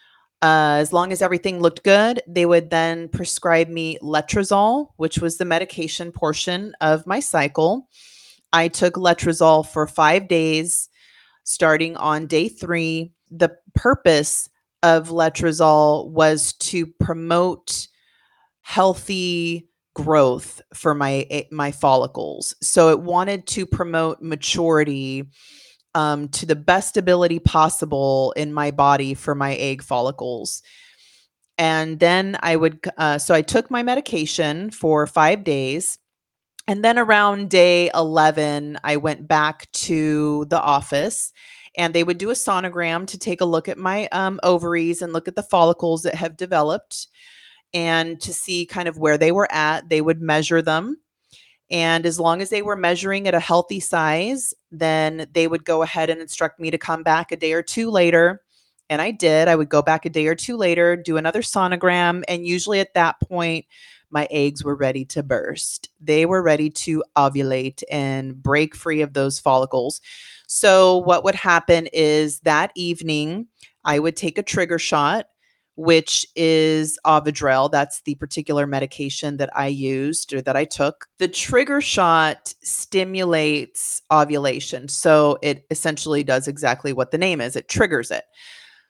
uh, 0.43 0.79
as 0.81 0.93
long 0.93 1.13
as 1.13 1.21
everything 1.21 1.61
looked 1.61 1.85
good, 1.85 2.23
they 2.27 2.47
would 2.47 2.71
then 2.71 3.09
prescribe 3.09 3.69
me 3.69 3.99
letrozole, 4.03 4.89
which 4.97 5.19
was 5.19 5.37
the 5.37 5.45
medication 5.45 6.11
portion 6.11 6.75
of 6.81 7.07
my 7.07 7.21
cycle. 7.21 7.89
I 8.53 8.69
took 8.69 8.95
letrozole 8.95 9.67
for 9.67 9.87
five 9.87 10.29
days, 10.29 10.89
starting 11.45 11.97
on 11.97 12.27
day 12.27 12.49
three. 12.49 13.13
The 13.31 13.55
purpose 13.75 14.49
of 14.83 15.11
letrozole 15.11 16.09
was 16.09 16.55
to 16.55 16.87
promote 16.87 17.87
healthy 18.63 19.69
growth 19.95 20.63
for 20.73 20.95
my 20.95 21.27
eh, 21.31 21.45
my 21.51 21.71
follicles. 21.71 22.55
So 22.63 22.91
it 22.91 23.01
wanted 23.01 23.47
to 23.49 23.67
promote 23.67 24.23
maturity 24.23 25.29
um, 25.95 26.29
to 26.29 26.47
the 26.47 26.57
best 26.57 26.97
ability 26.97 27.39
possible 27.39 28.33
in 28.37 28.53
my 28.53 28.71
body 28.71 29.15
for 29.15 29.35
my 29.35 29.55
egg 29.55 29.83
follicles. 29.83 30.63
And 31.59 32.01
then 32.01 32.39
I 32.43 32.57
would, 32.57 32.81
uh, 32.97 33.19
so 33.19 33.35
I 33.35 33.43
took 33.43 33.71
my 33.71 33.83
medication 33.83 34.71
for 34.71 35.07
five 35.07 35.45
days. 35.45 35.99
And 36.67 36.85
then 36.85 36.99
around 36.99 37.51
day 37.51 37.91
11, 37.95 38.79
I 38.85 38.97
went 38.97 39.27
back 39.27 39.71
to 39.73 40.47
the 40.47 40.61
office 40.61 41.33
and 41.77 41.95
they 41.95 42.05
would 42.05 42.19
do 42.19 42.31
a 42.31 42.35
sonogram 42.35 43.07
to 43.09 43.19
take 43.19 43.41
a 43.41 43.47
look 43.47 43.69
at 43.69 43.79
my 43.79 44.09
um, 44.13 44.41
ovaries 44.43 45.03
and 45.03 45.13
look 45.13 45.29
at 45.29 45.37
the 45.37 45.43
follicles 45.43 46.03
that 46.03 46.15
have 46.15 46.37
developed 46.37 47.09
and 47.73 48.21
to 48.21 48.33
see 48.33 48.67
kind 48.67 48.89
of 48.89 48.99
where 48.99 49.19
they 49.19 49.33
were 49.33 49.51
at. 49.53 49.89
They 49.89 50.01
would 50.01 50.21
measure 50.21 50.63
them 50.63 50.97
and 51.71 52.05
as 52.05 52.19
long 52.19 52.43
as 52.43 52.51
they 52.51 52.63
were 52.63 52.77
measuring 52.77 53.29
at 53.29 53.35
a 53.35 53.41
healthy 53.41 53.79
size, 53.79 54.53
then 54.73 55.29
they 55.33 55.47
would 55.47 55.65
go 55.65 55.83
ahead 55.83 56.11
and 56.11 56.21
instruct 56.21 56.59
me 56.59 56.71
to 56.71 56.79
come 56.79 57.03
back 57.03 57.31
a 57.31 57.37
day 57.37 57.53
or 57.53 57.63
two 57.63 57.91
later. 57.91 58.43
And 58.89 59.01
I 59.01 59.13
did. 59.13 59.47
I 59.47 59.55
would 59.55 59.69
go 59.69 59.83
back 59.83 60.05
a 60.05 60.11
day 60.11 60.27
or 60.27 60.35
two 60.35 60.57
later, 60.57 60.97
do 60.97 61.17
another 61.17 61.43
sonogram. 61.43 62.25
And 62.27 62.45
usually 62.45 62.81
at 62.81 62.95
that 62.95 63.21
point, 63.21 63.67
my 64.11 64.27
eggs 64.33 64.65
were 64.65 64.75
ready 64.75 65.05
to 65.07 65.23
burst. 65.23 65.89
They 66.01 66.27
were 66.27 66.43
ready 66.43 66.71
to 66.71 67.05
ovulate 67.17 67.85
and 67.89 68.43
break 68.43 68.75
free 68.75 69.03
of 69.03 69.13
those 69.13 69.39
follicles. 69.39 70.01
So, 70.49 70.97
what 70.99 71.23
would 71.23 71.37
happen 71.37 71.87
is 71.93 72.41
that 72.41 72.73
evening, 72.75 73.47
I 73.85 74.01
would 74.01 74.17
take 74.17 74.37
a 74.37 74.43
trigger 74.43 74.81
shot 74.81 75.27
which 75.81 76.27
is 76.37 76.99
Ovidrel. 77.07 77.71
That's 77.71 78.03
the 78.03 78.15
particular 78.17 78.67
medication 78.67 79.39
that 79.39 79.49
I 79.57 79.69
used 79.69 80.35
or 80.35 80.43
that 80.43 80.55
I 80.55 80.67
took. 80.67 81.07
The 81.17 81.27
trigger 81.27 81.81
shot 81.81 82.53
stimulates 82.63 84.03
ovulation. 84.13 84.89
So 84.89 85.39
it 85.41 85.65
essentially 85.71 86.23
does 86.23 86.47
exactly 86.47 86.93
what 86.93 87.13
the 87.13 87.19
name 87.19 87.41
is 87.41 87.57
it 87.57 87.71
triggers 87.71 88.11
it. 88.11 88.25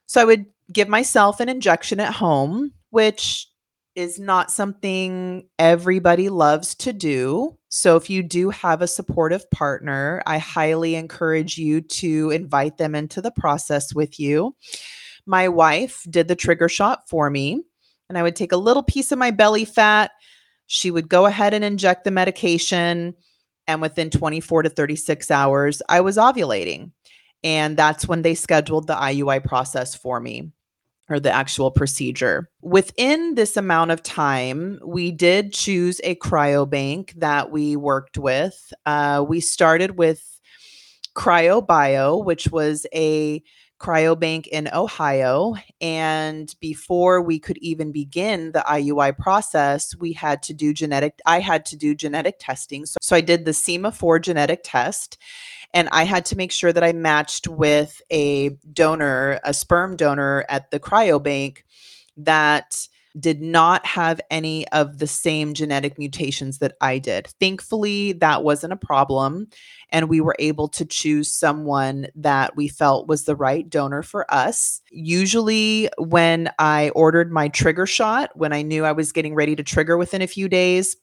So 0.06 0.20
I 0.20 0.24
would 0.24 0.46
give 0.72 0.88
myself 0.88 1.38
an 1.38 1.48
injection 1.48 2.00
at 2.00 2.12
home, 2.12 2.72
which 2.90 3.46
is 3.94 4.18
not 4.18 4.50
something 4.50 5.46
everybody 5.60 6.28
loves 6.28 6.74
to 6.74 6.92
do. 6.92 7.56
So, 7.68 7.96
if 7.96 8.10
you 8.10 8.22
do 8.24 8.50
have 8.50 8.82
a 8.82 8.88
supportive 8.88 9.48
partner, 9.50 10.22
I 10.26 10.38
highly 10.38 10.96
encourage 10.96 11.56
you 11.58 11.80
to 11.82 12.30
invite 12.30 12.78
them 12.78 12.96
into 12.96 13.20
the 13.20 13.30
process 13.30 13.94
with 13.94 14.18
you. 14.18 14.56
My 15.30 15.46
wife 15.46 16.04
did 16.10 16.26
the 16.26 16.34
trigger 16.34 16.68
shot 16.68 17.08
for 17.08 17.30
me, 17.30 17.62
and 18.08 18.18
I 18.18 18.24
would 18.24 18.34
take 18.34 18.50
a 18.50 18.56
little 18.56 18.82
piece 18.82 19.12
of 19.12 19.18
my 19.20 19.30
belly 19.30 19.64
fat. 19.64 20.10
She 20.66 20.90
would 20.90 21.08
go 21.08 21.24
ahead 21.24 21.54
and 21.54 21.64
inject 21.64 22.02
the 22.02 22.10
medication, 22.10 23.14
and 23.68 23.80
within 23.80 24.10
24 24.10 24.64
to 24.64 24.68
36 24.68 25.30
hours, 25.30 25.82
I 25.88 26.00
was 26.00 26.16
ovulating. 26.16 26.90
And 27.44 27.76
that's 27.76 28.08
when 28.08 28.22
they 28.22 28.34
scheduled 28.34 28.88
the 28.88 28.96
IUI 28.96 29.44
process 29.44 29.94
for 29.94 30.18
me 30.18 30.50
or 31.08 31.20
the 31.20 31.30
actual 31.30 31.70
procedure. 31.70 32.50
Within 32.60 33.36
this 33.36 33.56
amount 33.56 33.92
of 33.92 34.02
time, 34.02 34.80
we 34.84 35.12
did 35.12 35.52
choose 35.52 36.00
a 36.02 36.16
cryobank 36.16 37.12
that 37.20 37.52
we 37.52 37.76
worked 37.76 38.18
with. 38.18 38.72
Uh, 38.84 39.24
we 39.28 39.38
started 39.38 39.96
with 39.96 40.40
CryoBio, 41.14 42.24
which 42.24 42.48
was 42.48 42.84
a 42.92 43.44
cryobank 43.80 44.46
in 44.46 44.68
Ohio. 44.72 45.54
And 45.80 46.54
before 46.60 47.22
we 47.22 47.38
could 47.38 47.58
even 47.58 47.90
begin 47.90 48.52
the 48.52 48.60
IUI 48.60 49.16
process, 49.18 49.96
we 49.96 50.12
had 50.12 50.42
to 50.44 50.54
do 50.54 50.72
genetic, 50.74 51.18
I 51.26 51.40
had 51.40 51.64
to 51.66 51.76
do 51.76 51.94
genetic 51.94 52.36
testing. 52.38 52.86
So, 52.86 52.98
so 53.00 53.16
I 53.16 53.22
did 53.22 53.44
the 53.44 53.52
SEMA4 53.52 54.20
genetic 54.20 54.60
test 54.62 55.18
and 55.72 55.88
I 55.90 56.04
had 56.04 56.24
to 56.26 56.36
make 56.36 56.52
sure 56.52 56.72
that 56.72 56.84
I 56.84 56.92
matched 56.92 57.48
with 57.48 58.02
a 58.10 58.50
donor, 58.72 59.40
a 59.44 59.54
sperm 59.54 59.96
donor 59.96 60.44
at 60.48 60.70
the 60.70 60.80
cryobank 60.80 61.58
that 62.18 62.88
did 63.18 63.42
not 63.42 63.84
have 63.84 64.20
any 64.30 64.68
of 64.68 64.98
the 64.98 65.06
same 65.06 65.54
genetic 65.54 65.98
mutations 65.98 66.58
that 66.58 66.76
I 66.80 66.98
did. 66.98 67.28
Thankfully, 67.40 68.12
that 68.14 68.44
wasn't 68.44 68.72
a 68.72 68.76
problem. 68.76 69.48
And 69.90 70.08
we 70.08 70.20
were 70.20 70.36
able 70.38 70.68
to 70.68 70.84
choose 70.84 71.32
someone 71.32 72.06
that 72.14 72.56
we 72.56 72.68
felt 72.68 73.08
was 73.08 73.24
the 73.24 73.34
right 73.34 73.68
donor 73.68 74.02
for 74.02 74.32
us. 74.32 74.80
Usually, 74.90 75.88
when 75.98 76.50
I 76.58 76.90
ordered 76.90 77.32
my 77.32 77.48
trigger 77.48 77.86
shot, 77.86 78.30
when 78.34 78.52
I 78.52 78.62
knew 78.62 78.84
I 78.84 78.92
was 78.92 79.12
getting 79.12 79.34
ready 79.34 79.56
to 79.56 79.62
trigger 79.62 79.96
within 79.96 80.22
a 80.22 80.28
few 80.28 80.48
days, 80.48 80.96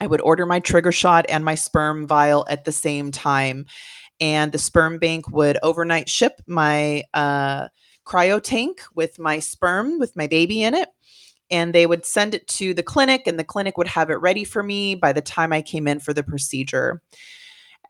I 0.00 0.06
would 0.06 0.20
order 0.20 0.44
my 0.44 0.60
trigger 0.60 0.92
shot 0.92 1.24
and 1.28 1.44
my 1.44 1.54
sperm 1.54 2.06
vial 2.06 2.46
at 2.50 2.66
the 2.66 2.72
same 2.72 3.10
time 3.10 3.64
and 4.20 4.52
the 4.52 4.58
sperm 4.58 4.98
bank 4.98 5.30
would 5.30 5.58
overnight 5.62 6.08
ship 6.08 6.40
my 6.46 7.04
uh, 7.14 7.68
cryo 8.06 8.42
tank 8.42 8.80
with 8.94 9.18
my 9.18 9.38
sperm 9.38 9.98
with 9.98 10.16
my 10.16 10.26
baby 10.26 10.62
in 10.62 10.74
it 10.74 10.88
and 11.50 11.74
they 11.74 11.86
would 11.86 12.04
send 12.04 12.34
it 12.34 12.46
to 12.48 12.74
the 12.74 12.82
clinic 12.82 13.26
and 13.26 13.38
the 13.38 13.44
clinic 13.44 13.78
would 13.78 13.88
have 13.88 14.10
it 14.10 14.14
ready 14.14 14.44
for 14.44 14.62
me 14.62 14.94
by 14.94 15.12
the 15.12 15.20
time 15.20 15.52
i 15.52 15.62
came 15.62 15.86
in 15.86 16.00
for 16.00 16.12
the 16.12 16.22
procedure. 16.22 17.02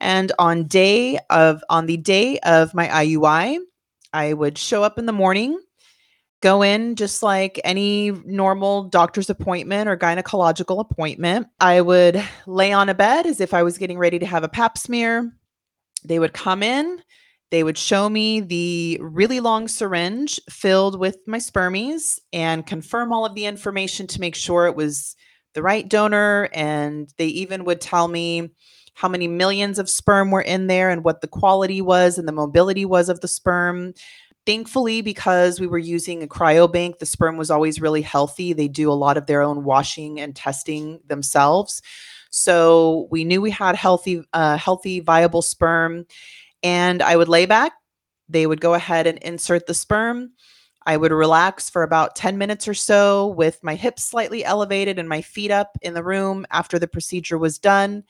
And 0.01 0.33
on 0.39 0.65
day 0.65 1.19
of 1.31 1.65
on 1.71 1.87
the 1.87 1.97
day 1.97 2.39
of 2.41 2.75
my 2.75 2.89
iui 2.89 3.59
i 4.13 4.33
would 4.33 4.59
show 4.59 4.83
up 4.83 4.99
in 4.99 5.07
the 5.07 5.13
morning 5.13 5.59
go 6.41 6.63
in 6.63 6.97
just 6.97 7.23
like 7.23 7.61
any 7.65 8.11
normal 8.25 8.85
doctor's 8.85 9.31
appointment 9.31 9.89
or 9.89 9.97
gynecological 9.97 10.81
appointment. 10.81 11.47
I 11.61 11.81
would 11.81 12.23
lay 12.47 12.73
on 12.73 12.89
a 12.89 12.95
bed 12.95 13.27
as 13.27 13.41
if 13.41 13.55
i 13.55 13.63
was 13.63 13.79
getting 13.79 13.99
ready 13.99 14.19
to 14.19 14.27
have 14.27 14.45
a 14.45 14.49
pap 14.49 14.79
smear. 14.79 15.33
They 16.05 16.19
would 16.19 16.35
come 16.35 16.63
in, 16.63 17.03
they 17.51 17.63
would 17.63 17.79
show 17.79 18.09
me 18.09 18.41
the 18.41 18.99
really 19.01 19.41
long 19.41 19.69
syringe 19.69 20.41
filled 20.51 20.99
with 20.99 21.19
my 21.27 21.39
spermies 21.39 22.19
and 22.33 22.67
confirm 22.67 23.13
all 23.13 23.25
of 23.25 23.35
the 23.35 23.47
information 23.47 24.07
to 24.09 24.21
make 24.21 24.35
sure 24.35 24.67
it 24.67 24.75
was 24.75 25.15
the 25.55 25.63
right 25.63 25.89
donor. 25.89 26.49
And 26.53 27.13
they 27.19 27.29
even 27.29 27.65
would 27.65 27.81
tell 27.81 28.09
me 28.09 28.51
how 28.95 29.09
many 29.09 29.29
millions 29.29 29.79
of 29.79 29.91
sperm 29.91 30.31
were 30.31 30.43
in 30.43 30.67
there 30.67 30.91
and 30.91 31.05
what 31.05 31.21
the 31.21 31.29
quality 31.29 31.81
was 31.81 32.19
and 32.19 32.27
the 32.27 32.33
mobility 32.33 32.85
was 32.85 33.09
of 33.09 33.21
the 33.21 33.29
sperm. 33.29 33.95
Thankfully, 34.45 35.01
because 35.01 35.61
we 35.61 35.67
were 35.67 35.79
using 35.79 36.23
a 36.23 36.29
cryobank, 36.29 36.99
the 36.99 37.07
sperm 37.07 37.37
was 37.37 37.51
always 37.51 37.81
really 37.81 38.03
healthy. 38.03 38.53
They 38.53 38.69
do 38.69 38.91
a 38.91 38.95
lot 38.95 39.17
of 39.17 39.27
their 39.27 39.43
own 39.43 39.65
washing 39.65 40.19
and 40.21 40.35
testing 40.35 41.01
themselves. 41.07 41.83
So 42.31 43.09
we 43.11 43.25
knew 43.25 43.41
we 43.41 43.51
had 43.51 43.77
healthy, 43.77 44.23
uh, 44.33 44.57
healthy, 44.57 45.01
viable 45.01 45.43
sperm. 45.43 46.07
And 46.63 47.03
I 47.03 47.17
would 47.17 47.29
lay 47.29 47.47
back. 47.47 47.73
They 48.29 48.47
would 48.47 48.61
go 48.61 48.75
ahead 48.75 49.07
and 49.07 49.19
insert 49.19 49.67
the 49.67 49.75
sperm. 49.75 50.33
I 50.87 50.97
would 50.97 51.13
relax 51.13 51.69
for 51.69 51.83
about 51.83 52.15
10 52.15 52.39
minutes 52.39 52.69
or 52.69 52.75
so 52.75 53.29
with 53.29 53.63
my 53.63 53.75
hips 53.75 54.05
slightly 54.05 54.45
elevated 54.45 54.99
and 54.99 55.09
my 55.09 55.21
feet 55.21 55.51
up 55.51 55.77
in 55.83 55.95
the 55.95 56.05
room 56.05 56.47
after 56.51 56.79
the 56.79 56.87
procedure 56.87 57.39
was 57.39 57.59
done. 57.59 58.05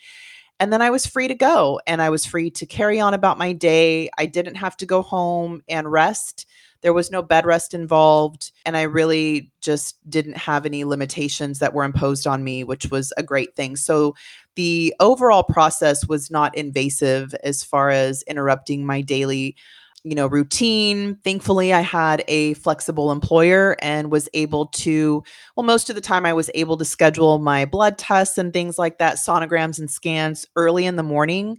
And 0.60 0.72
then 0.72 0.82
I 0.82 0.90
was 0.90 1.06
free 1.06 1.28
to 1.28 1.34
go 1.34 1.80
and 1.86 2.00
I 2.00 2.10
was 2.10 2.26
free 2.26 2.50
to 2.50 2.66
carry 2.66 3.00
on 3.00 3.14
about 3.14 3.38
my 3.38 3.52
day. 3.52 4.10
I 4.18 4.26
didn't 4.26 4.54
have 4.56 4.76
to 4.78 4.86
go 4.86 5.02
home 5.02 5.62
and 5.68 5.90
rest. 5.90 6.46
There 6.82 6.92
was 6.92 7.10
no 7.10 7.22
bed 7.22 7.46
rest 7.46 7.74
involved. 7.74 8.52
And 8.64 8.76
I 8.76 8.82
really 8.82 9.50
just 9.60 9.98
didn't 10.08 10.36
have 10.36 10.66
any 10.66 10.84
limitations 10.84 11.58
that 11.58 11.74
were 11.74 11.84
imposed 11.84 12.26
on 12.26 12.44
me, 12.44 12.64
which 12.64 12.90
was 12.90 13.12
a 13.16 13.22
great 13.22 13.56
thing. 13.56 13.76
So 13.76 14.14
the 14.56 14.94
overall 15.00 15.44
process 15.44 16.06
was 16.08 16.30
not 16.30 16.56
invasive 16.56 17.34
as 17.44 17.62
far 17.62 17.90
as 17.90 18.22
interrupting 18.22 18.84
my 18.84 19.00
daily 19.00 19.56
you 20.04 20.14
know 20.14 20.28
routine. 20.28 21.16
Thankfully 21.24 21.72
i 21.72 21.80
had 21.80 22.22
a 22.28 22.54
flexible 22.54 23.10
employer 23.10 23.76
and 23.82 24.10
was 24.10 24.28
able 24.34 24.66
to 24.66 25.22
well 25.56 25.64
most 25.64 25.90
of 25.90 25.96
the 25.96 26.00
time 26.00 26.24
i 26.24 26.32
was 26.32 26.48
able 26.54 26.76
to 26.76 26.84
schedule 26.84 27.38
my 27.38 27.64
blood 27.64 27.98
tests 27.98 28.38
and 28.38 28.52
things 28.52 28.78
like 28.78 28.98
that 28.98 29.16
sonograms 29.16 29.78
and 29.78 29.90
scans 29.90 30.46
early 30.54 30.86
in 30.86 30.96
the 30.96 31.02
morning 31.02 31.58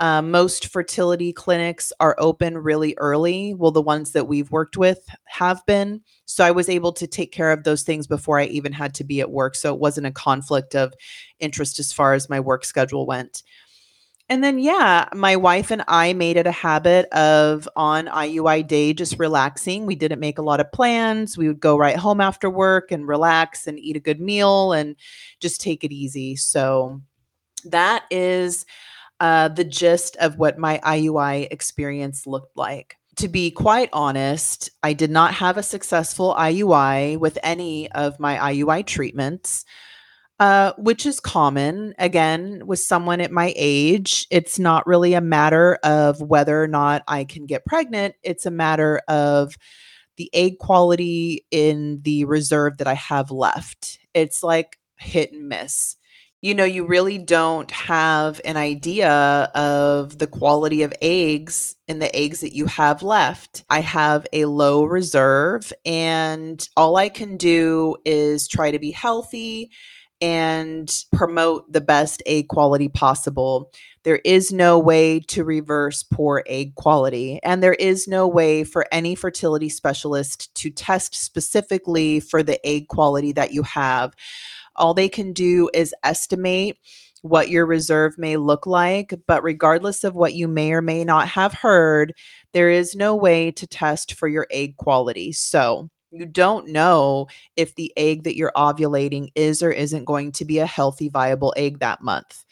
uh, 0.00 0.22
most 0.22 0.68
fertility 0.68 1.30
clinics 1.30 1.92
are 2.00 2.16
open 2.18 2.56
really 2.56 2.94
early. 2.96 3.52
Well, 3.52 3.70
the 3.70 3.82
ones 3.82 4.12
that 4.12 4.26
we've 4.26 4.50
worked 4.50 4.78
with 4.78 5.06
have 5.26 5.64
been. 5.66 6.00
So 6.24 6.42
I 6.42 6.50
was 6.50 6.70
able 6.70 6.92
to 6.92 7.06
take 7.06 7.32
care 7.32 7.52
of 7.52 7.64
those 7.64 7.82
things 7.82 8.06
before 8.06 8.40
I 8.40 8.46
even 8.46 8.72
had 8.72 8.94
to 8.94 9.04
be 9.04 9.20
at 9.20 9.30
work. 9.30 9.54
So 9.54 9.74
it 9.74 9.78
wasn't 9.78 10.06
a 10.06 10.12
conflict 10.12 10.74
of 10.74 10.94
interest 11.38 11.78
as 11.78 11.92
far 11.92 12.14
as 12.14 12.30
my 12.30 12.40
work 12.40 12.64
schedule 12.64 13.06
went. 13.06 13.42
And 14.30 14.42
then, 14.42 14.58
yeah, 14.58 15.08
my 15.12 15.36
wife 15.36 15.70
and 15.70 15.84
I 15.86 16.14
made 16.14 16.36
it 16.36 16.46
a 16.46 16.52
habit 16.52 17.06
of 17.12 17.68
on 17.76 18.06
IUI 18.06 18.66
day 18.66 18.94
just 18.94 19.18
relaxing. 19.18 19.84
We 19.84 19.96
didn't 19.96 20.20
make 20.20 20.38
a 20.38 20.42
lot 20.42 20.60
of 20.60 20.72
plans. 20.72 21.36
We 21.36 21.48
would 21.48 21.60
go 21.60 21.76
right 21.76 21.96
home 21.96 22.20
after 22.22 22.48
work 22.48 22.90
and 22.90 23.06
relax 23.06 23.66
and 23.66 23.78
eat 23.78 23.96
a 23.96 24.00
good 24.00 24.20
meal 24.20 24.72
and 24.72 24.96
just 25.40 25.60
take 25.60 25.84
it 25.84 25.92
easy. 25.92 26.36
So 26.36 27.02
that 27.64 28.04
is 28.10 28.64
uh, 29.20 29.48
the 29.48 29.64
gist 29.64 30.16
of 30.16 30.38
what 30.38 30.58
my 30.58 30.80
IUI 30.84 31.48
experience 31.50 32.26
looked 32.26 32.56
like. 32.56 32.96
To 33.16 33.28
be 33.28 33.50
quite 33.50 33.90
honest, 33.92 34.70
I 34.82 34.94
did 34.94 35.10
not 35.10 35.34
have 35.34 35.58
a 35.58 35.62
successful 35.62 36.34
IUI 36.38 37.18
with 37.18 37.38
any 37.42 37.90
of 37.92 38.18
my 38.18 38.36
IUI 38.36 38.86
treatments. 38.86 39.64
Uh, 40.38 40.72
which 40.78 41.04
is 41.04 41.20
common 41.20 41.94
again 41.98 42.62
with 42.64 42.78
someone 42.78 43.20
at 43.20 43.30
my 43.30 43.52
age. 43.56 44.26
It's 44.30 44.58
not 44.58 44.86
really 44.86 45.12
a 45.12 45.20
matter 45.20 45.78
of 45.84 46.18
whether 46.22 46.62
or 46.62 46.66
not 46.66 47.02
I 47.06 47.24
can 47.24 47.44
get 47.44 47.66
pregnant, 47.66 48.14
it's 48.22 48.46
a 48.46 48.50
matter 48.50 49.02
of 49.06 49.54
the 50.16 50.30
egg 50.32 50.56
quality 50.58 51.44
in 51.50 52.00
the 52.04 52.24
reserve 52.24 52.78
that 52.78 52.86
I 52.86 52.94
have 52.94 53.30
left. 53.30 53.98
It's 54.14 54.42
like 54.42 54.78
hit 54.96 55.30
and 55.32 55.46
miss 55.46 55.96
you 56.42 56.54
know, 56.54 56.64
you 56.64 56.86
really 56.86 57.18
don't 57.18 57.70
have 57.70 58.40
an 58.46 58.56
idea 58.56 59.10
of 59.54 60.18
the 60.18 60.26
quality 60.26 60.82
of 60.82 60.94
eggs 61.02 61.76
in 61.86 61.98
the 61.98 62.14
eggs 62.16 62.40
that 62.40 62.54
you 62.54 62.64
have 62.64 63.02
left. 63.02 63.62
I 63.68 63.80
have 63.80 64.26
a 64.32 64.46
low 64.46 64.84
reserve, 64.84 65.70
and 65.84 66.66
all 66.76 66.96
I 66.96 67.10
can 67.10 67.36
do 67.36 67.96
is 68.06 68.48
try 68.48 68.70
to 68.70 68.78
be 68.78 68.90
healthy 68.90 69.70
and 70.22 71.04
promote 71.12 71.70
the 71.72 71.80
best 71.80 72.22
egg 72.26 72.48
quality 72.48 72.88
possible. 72.88 73.70
There 74.02 74.20
is 74.24 74.50
no 74.50 74.78
way 74.78 75.20
to 75.28 75.44
reverse 75.44 76.02
poor 76.02 76.42
egg 76.46 76.74
quality, 76.74 77.38
and 77.42 77.62
there 77.62 77.74
is 77.74 78.08
no 78.08 78.26
way 78.26 78.64
for 78.64 78.86
any 78.90 79.14
fertility 79.14 79.68
specialist 79.68 80.54
to 80.54 80.70
test 80.70 81.14
specifically 81.14 82.20
for 82.20 82.42
the 82.42 82.66
egg 82.66 82.88
quality 82.88 83.32
that 83.32 83.52
you 83.52 83.62
have. 83.62 84.14
All 84.80 84.94
they 84.94 85.08
can 85.08 85.32
do 85.32 85.70
is 85.74 85.94
estimate 86.04 86.78
what 87.22 87.50
your 87.50 87.66
reserve 87.66 88.16
may 88.18 88.36
look 88.36 88.66
like, 88.66 89.14
but 89.26 89.42
regardless 89.44 90.04
of 90.04 90.14
what 90.14 90.34
you 90.34 90.48
may 90.48 90.72
or 90.72 90.82
may 90.82 91.04
not 91.04 91.28
have 91.28 91.52
heard, 91.52 92.14
there 92.54 92.70
is 92.70 92.94
no 92.96 93.14
way 93.14 93.50
to 93.52 93.66
test 93.66 94.14
for 94.14 94.26
your 94.28 94.46
egg 94.50 94.76
quality. 94.78 95.32
So, 95.32 95.90
You 96.12 96.26
don't 96.26 96.68
know 96.68 97.28
if 97.56 97.74
the 97.76 97.92
egg 97.96 98.24
that 98.24 98.36
you're 98.36 98.52
ovulating 98.56 99.28
is 99.36 99.62
or 99.62 99.70
isn't 99.70 100.06
going 100.06 100.32
to 100.32 100.44
be 100.44 100.58
a 100.58 100.66
healthy, 100.66 101.08
viable 101.08 101.54
egg 101.56 101.80
that 101.80 102.02
month. 102.02 102.44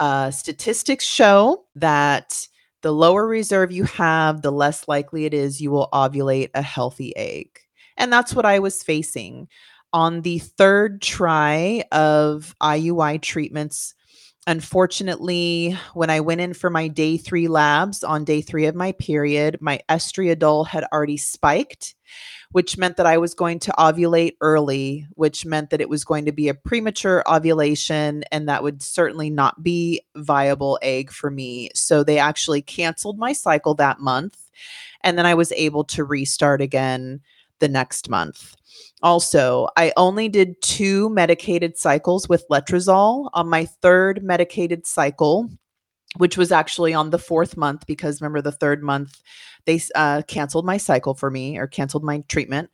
Uh, 0.00 0.30
statistics 0.30 1.04
show 1.04 1.64
that 1.74 2.46
the 2.82 2.92
lower 2.92 3.26
reserve 3.26 3.72
you 3.72 3.84
have, 3.84 4.42
the 4.42 4.52
less 4.52 4.86
likely 4.86 5.24
it 5.24 5.34
is 5.34 5.60
you 5.60 5.70
will 5.70 5.88
ovulate 5.92 6.50
a 6.54 6.62
healthy 6.62 7.16
egg. 7.16 7.48
And 7.96 8.12
that's 8.12 8.34
what 8.34 8.46
I 8.46 8.60
was 8.60 8.82
facing. 8.82 9.48
On 9.92 10.20
the 10.22 10.38
third 10.38 11.00
try 11.00 11.84
of 11.92 12.54
IUI 12.60 13.22
treatments, 13.22 13.94
unfortunately, 14.46 15.78
when 15.94 16.10
I 16.10 16.20
went 16.20 16.40
in 16.40 16.54
for 16.54 16.70
my 16.70 16.88
day 16.88 17.16
three 17.16 17.48
labs 17.48 18.04
on 18.04 18.24
day 18.24 18.40
three 18.42 18.66
of 18.66 18.74
my 18.74 18.92
period, 18.92 19.58
my 19.60 19.80
estriadol 19.88 20.66
had 20.66 20.84
already 20.92 21.16
spiked 21.16 21.94
which 22.52 22.78
meant 22.78 22.96
that 22.96 23.06
I 23.06 23.18
was 23.18 23.34
going 23.34 23.58
to 23.60 23.72
ovulate 23.72 24.36
early, 24.40 25.06
which 25.14 25.44
meant 25.44 25.70
that 25.70 25.80
it 25.80 25.88
was 25.88 26.04
going 26.04 26.24
to 26.24 26.32
be 26.32 26.48
a 26.48 26.54
premature 26.54 27.22
ovulation 27.28 28.24
and 28.32 28.48
that 28.48 28.62
would 28.62 28.82
certainly 28.82 29.28
not 29.28 29.62
be 29.62 30.00
viable 30.16 30.78
egg 30.82 31.10
for 31.10 31.30
me. 31.30 31.70
So 31.74 32.02
they 32.02 32.18
actually 32.18 32.62
canceled 32.62 33.18
my 33.18 33.32
cycle 33.32 33.74
that 33.74 34.00
month 34.00 34.50
and 35.02 35.18
then 35.18 35.26
I 35.26 35.34
was 35.34 35.52
able 35.52 35.84
to 35.84 36.04
restart 36.04 36.60
again 36.60 37.20
the 37.58 37.68
next 37.68 38.08
month. 38.08 38.56
Also, 39.02 39.68
I 39.76 39.92
only 39.96 40.28
did 40.28 40.60
two 40.60 41.08
medicated 41.10 41.78
cycles 41.78 42.28
with 42.28 42.44
letrozole. 42.50 43.30
On 43.32 43.48
my 43.48 43.64
third 43.64 44.22
medicated 44.22 44.86
cycle, 44.86 45.48
which 46.16 46.36
was 46.36 46.52
actually 46.52 46.94
on 46.94 47.10
the 47.10 47.18
fourth 47.18 47.56
month 47.56 47.86
because 47.86 48.20
remember 48.20 48.40
the 48.40 48.52
third 48.52 48.82
month 48.82 49.20
they 49.66 49.80
uh, 49.94 50.22
canceled 50.26 50.64
my 50.64 50.76
cycle 50.76 51.14
for 51.14 51.30
me 51.30 51.58
or 51.58 51.66
canceled 51.66 52.04
my 52.04 52.20
treatment 52.28 52.70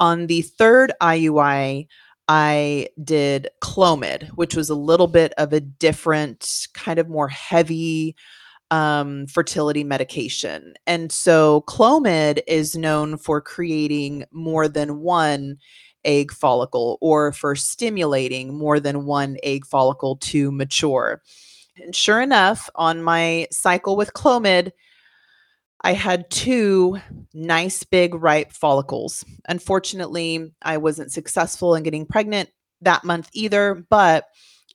on 0.00 0.26
the 0.26 0.42
third 0.42 0.92
iui 1.00 1.86
i 2.28 2.88
did 3.02 3.48
clomid 3.62 4.28
which 4.30 4.54
was 4.54 4.68
a 4.68 4.74
little 4.74 5.06
bit 5.06 5.32
of 5.38 5.52
a 5.52 5.60
different 5.60 6.68
kind 6.74 6.98
of 6.98 7.08
more 7.08 7.28
heavy 7.28 8.14
um, 8.70 9.26
fertility 9.26 9.82
medication 9.82 10.74
and 10.86 11.10
so 11.10 11.62
clomid 11.62 12.40
is 12.46 12.76
known 12.76 13.16
for 13.16 13.40
creating 13.40 14.24
more 14.30 14.68
than 14.68 15.00
one 15.00 15.56
egg 16.04 16.30
follicle 16.32 16.98
or 17.00 17.32
for 17.32 17.56
stimulating 17.56 18.56
more 18.56 18.78
than 18.78 19.06
one 19.06 19.36
egg 19.42 19.64
follicle 19.64 20.16
to 20.16 20.52
mature 20.52 21.22
and 21.80 21.94
sure 21.94 22.20
enough, 22.20 22.68
on 22.74 23.02
my 23.02 23.46
cycle 23.50 23.96
with 23.96 24.12
Clomid, 24.12 24.72
I 25.82 25.92
had 25.92 26.30
two 26.30 26.98
nice 27.32 27.84
big 27.84 28.14
ripe 28.14 28.52
follicles. 28.52 29.24
Unfortunately, 29.48 30.52
I 30.62 30.76
wasn't 30.76 31.12
successful 31.12 31.74
in 31.74 31.84
getting 31.84 32.06
pregnant 32.06 32.50
that 32.80 33.04
month 33.04 33.28
either, 33.32 33.86
but 33.88 34.24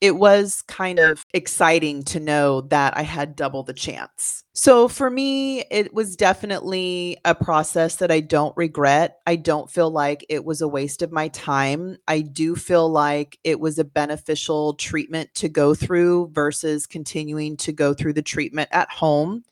it 0.04 0.18
was 0.18 0.64
kind 0.64 1.00
of 1.00 1.26
exciting 1.34 2.04
to 2.04 2.20
know 2.20 2.60
that 2.60 2.98
I 2.98 3.04
had 3.04 3.38
double 3.38 3.64
the 3.64 3.72
chance. 3.74 4.44
So 4.52 4.90
for 4.90 5.10
me, 5.10 5.62
it 5.72 5.94
was 5.94 6.18
definitely 6.18 7.16
a 7.24 7.34
process 7.34 7.96
that 7.96 8.12
I 8.12 8.20
don't 8.20 8.56
regret. 8.58 9.20
I 9.26 9.38
don't 9.38 9.72
feel 9.72 9.90
like 9.90 10.26
it 10.28 10.44
was 10.44 10.60
a 10.60 10.68
waste 10.68 11.04
of 11.04 11.14
my 11.14 11.30
time. 11.30 11.96
I 12.06 12.20
do 12.20 12.58
feel 12.58 12.90
like 12.90 13.40
it 13.46 13.62
was 13.62 13.80
a 13.80 13.86
beneficial 13.86 14.74
treatment 14.74 15.34
to 15.36 15.48
go 15.48 15.74
through 15.74 16.32
versus 16.34 16.86
continuing 16.86 17.56
to 17.58 17.72
go 17.72 17.94
through 17.94 18.14
the 18.14 18.22
treatment 18.22 18.68
at 18.74 18.92
home. 18.92 19.46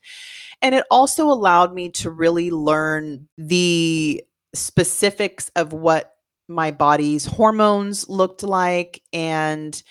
And 0.60 0.74
it 0.74 0.84
also 0.90 1.28
allowed 1.28 1.72
me 1.72 1.88
to 1.92 2.10
really 2.10 2.50
learn 2.50 3.26
the 3.38 4.22
specifics 4.52 5.50
of 5.56 5.72
what 5.72 6.12
my 6.46 6.70
body's 6.70 7.24
hormones 7.24 8.06
looked 8.10 8.42
like 8.42 9.00
and 9.14 9.82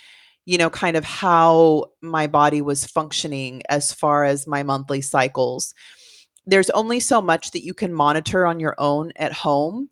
you 0.45 0.57
know, 0.57 0.69
kind 0.69 0.97
of 0.97 1.05
how 1.05 1.85
my 2.01 2.27
body 2.27 2.61
was 2.61 2.85
functioning 2.85 3.61
as 3.69 3.93
far 3.93 4.23
as 4.23 4.47
my 4.47 4.63
monthly 4.63 5.01
cycles. 5.01 5.73
There's 6.45 6.69
only 6.71 6.99
so 6.99 7.21
much 7.21 7.51
that 7.51 7.63
you 7.63 7.73
can 7.73 7.93
monitor 7.93 8.45
on 8.45 8.59
your 8.59 8.75
own 8.77 9.11
at 9.15 9.33
home. 9.33 9.89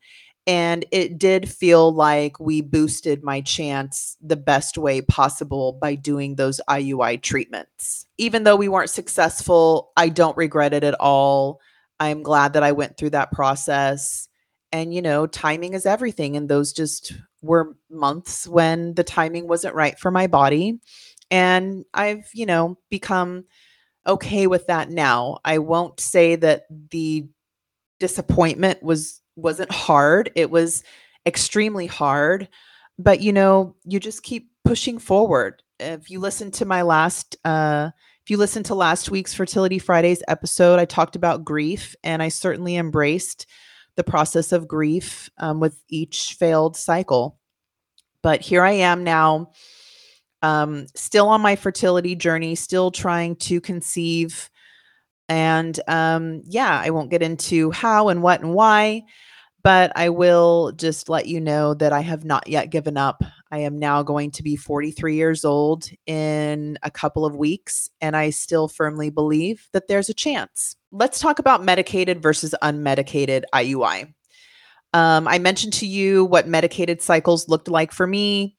And 0.47 0.83
it 0.91 1.19
did 1.19 1.47
feel 1.47 1.91
like 1.91 2.39
we 2.39 2.61
boosted 2.61 3.23
my 3.23 3.41
chance 3.41 4.17
the 4.19 4.35
best 4.35 4.79
way 4.79 5.01
possible 5.01 5.73
by 5.73 5.93
doing 5.93 6.35
those 6.35 6.59
IUI 6.67 7.21
treatments. 7.21 8.07
Even 8.17 8.45
though 8.45 8.55
we 8.55 8.67
weren't 8.67 8.89
successful, 8.89 9.91
I 9.95 10.09
don't 10.09 10.35
regret 10.37 10.73
it 10.73 10.83
at 10.83 10.95
all. 10.99 11.59
I'm 11.99 12.23
glad 12.23 12.53
that 12.53 12.63
I 12.63 12.71
went 12.71 12.97
through 12.97 13.11
that 13.11 13.31
process. 13.31 14.28
And, 14.71 14.93
you 14.93 15.01
know, 15.01 15.25
timing 15.25 15.73
is 15.73 15.85
everything. 15.85 16.37
And 16.37 16.47
those 16.47 16.73
just 16.73 17.13
were 17.41 17.75
months 17.89 18.47
when 18.47 18.93
the 18.93 19.03
timing 19.03 19.47
wasn't 19.47 19.75
right 19.75 19.97
for 19.97 20.11
my 20.11 20.27
body. 20.27 20.79
And 21.31 21.85
I've, 21.93 22.29
you 22.33 22.45
know, 22.45 22.77
become 22.89 23.45
okay 24.05 24.47
with 24.47 24.67
that 24.67 24.89
now. 24.89 25.39
I 25.45 25.59
won't 25.59 25.99
say 25.99 26.35
that 26.35 26.63
the 26.91 27.27
disappointment 27.99 28.81
was 28.81 29.21
wasn't 29.35 29.71
hard. 29.71 30.31
It 30.35 30.49
was 30.49 30.83
extremely 31.25 31.87
hard, 31.87 32.49
but 32.97 33.21
you 33.21 33.31
know, 33.31 33.75
you 33.85 33.99
just 33.99 34.23
keep 34.23 34.49
pushing 34.65 34.99
forward. 34.99 35.61
If 35.79 36.09
you 36.09 36.19
listen 36.19 36.51
to 36.51 36.65
my 36.65 36.81
last 36.81 37.37
uh 37.45 37.91
if 38.23 38.29
you 38.29 38.37
listen 38.37 38.63
to 38.63 38.75
last 38.75 39.09
week's 39.09 39.33
Fertility 39.33 39.79
Fridays 39.79 40.21
episode, 40.27 40.79
I 40.79 40.85
talked 40.85 41.15
about 41.15 41.45
grief 41.45 41.95
and 42.03 42.21
I 42.21 42.29
certainly 42.29 42.75
embraced 42.75 43.47
the 43.95 44.03
process 44.03 44.51
of 44.51 44.67
grief 44.67 45.29
um, 45.37 45.59
with 45.59 45.81
each 45.89 46.35
failed 46.39 46.77
cycle. 46.77 47.37
But 48.21 48.41
here 48.41 48.63
I 48.63 48.71
am 48.71 49.03
now, 49.03 49.51
um, 50.41 50.87
still 50.95 51.27
on 51.27 51.41
my 51.41 51.55
fertility 51.55 52.15
journey, 52.15 52.55
still 52.55 52.91
trying 52.91 53.35
to 53.37 53.61
conceive. 53.61 54.49
And 55.27 55.79
um, 55.87 56.41
yeah, 56.45 56.81
I 56.83 56.89
won't 56.89 57.11
get 57.11 57.21
into 57.21 57.71
how 57.71 58.09
and 58.09 58.21
what 58.21 58.41
and 58.41 58.53
why, 58.53 59.03
but 59.63 59.91
I 59.95 60.09
will 60.09 60.71
just 60.71 61.09
let 61.09 61.27
you 61.27 61.39
know 61.39 61.73
that 61.75 61.93
I 61.93 62.01
have 62.01 62.25
not 62.25 62.47
yet 62.47 62.69
given 62.69 62.97
up. 62.97 63.23
I 63.51 63.59
am 63.59 63.77
now 63.77 64.03
going 64.03 64.31
to 64.31 64.43
be 64.43 64.55
43 64.55 65.15
years 65.15 65.43
old 65.43 65.89
in 66.05 66.77
a 66.83 66.91
couple 66.91 67.25
of 67.25 67.35
weeks, 67.35 67.89
and 67.99 68.15
I 68.15 68.29
still 68.29 68.67
firmly 68.67 69.09
believe 69.09 69.67
that 69.73 69.87
there's 69.87 70.09
a 70.09 70.13
chance 70.13 70.75
let's 70.91 71.19
talk 71.19 71.39
about 71.39 71.63
medicated 71.63 72.21
versus 72.21 72.55
unmedicated 72.61 73.43
IUI. 73.53 74.13
Um, 74.93 75.27
I 75.27 75.37
mentioned 75.37 75.73
to 75.73 75.85
you 75.85 76.25
what 76.25 76.47
medicated 76.47 77.01
cycles 77.01 77.47
looked 77.47 77.67
like 77.67 77.91
for 77.91 78.07
me. 78.07 78.57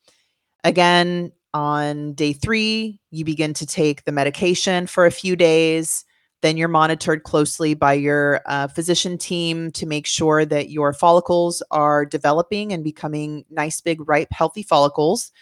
Again, 0.63 1.33
on 1.53 2.13
day 2.13 2.33
three, 2.33 3.01
you 3.11 3.25
begin 3.25 3.55
to 3.55 3.67
take 3.67 4.05
the 4.05 4.13
medication 4.13 4.87
for 4.87 5.07
a 5.07 5.11
few 5.11 5.35
days. 5.35 6.05
Then 6.43 6.57
you're 6.57 6.69
monitored 6.69 7.25
closely 7.25 7.75
by 7.75 7.95
your 7.95 8.41
uh, 8.47 8.69
physician 8.69 9.19
team 9.19 9.73
to 9.73 9.85
make 9.85 10.07
sure 10.07 10.45
that 10.47 10.71
your 10.71 10.93
follicles 10.93 11.63
are 11.71 12.07
developing 12.07 12.73
and 12.73 12.85
becoming 12.85 13.45
nice, 13.51 13.81
big, 13.81 14.09
ripe, 14.09 14.29
healthy 14.31 14.63
follicles. 14.63 15.33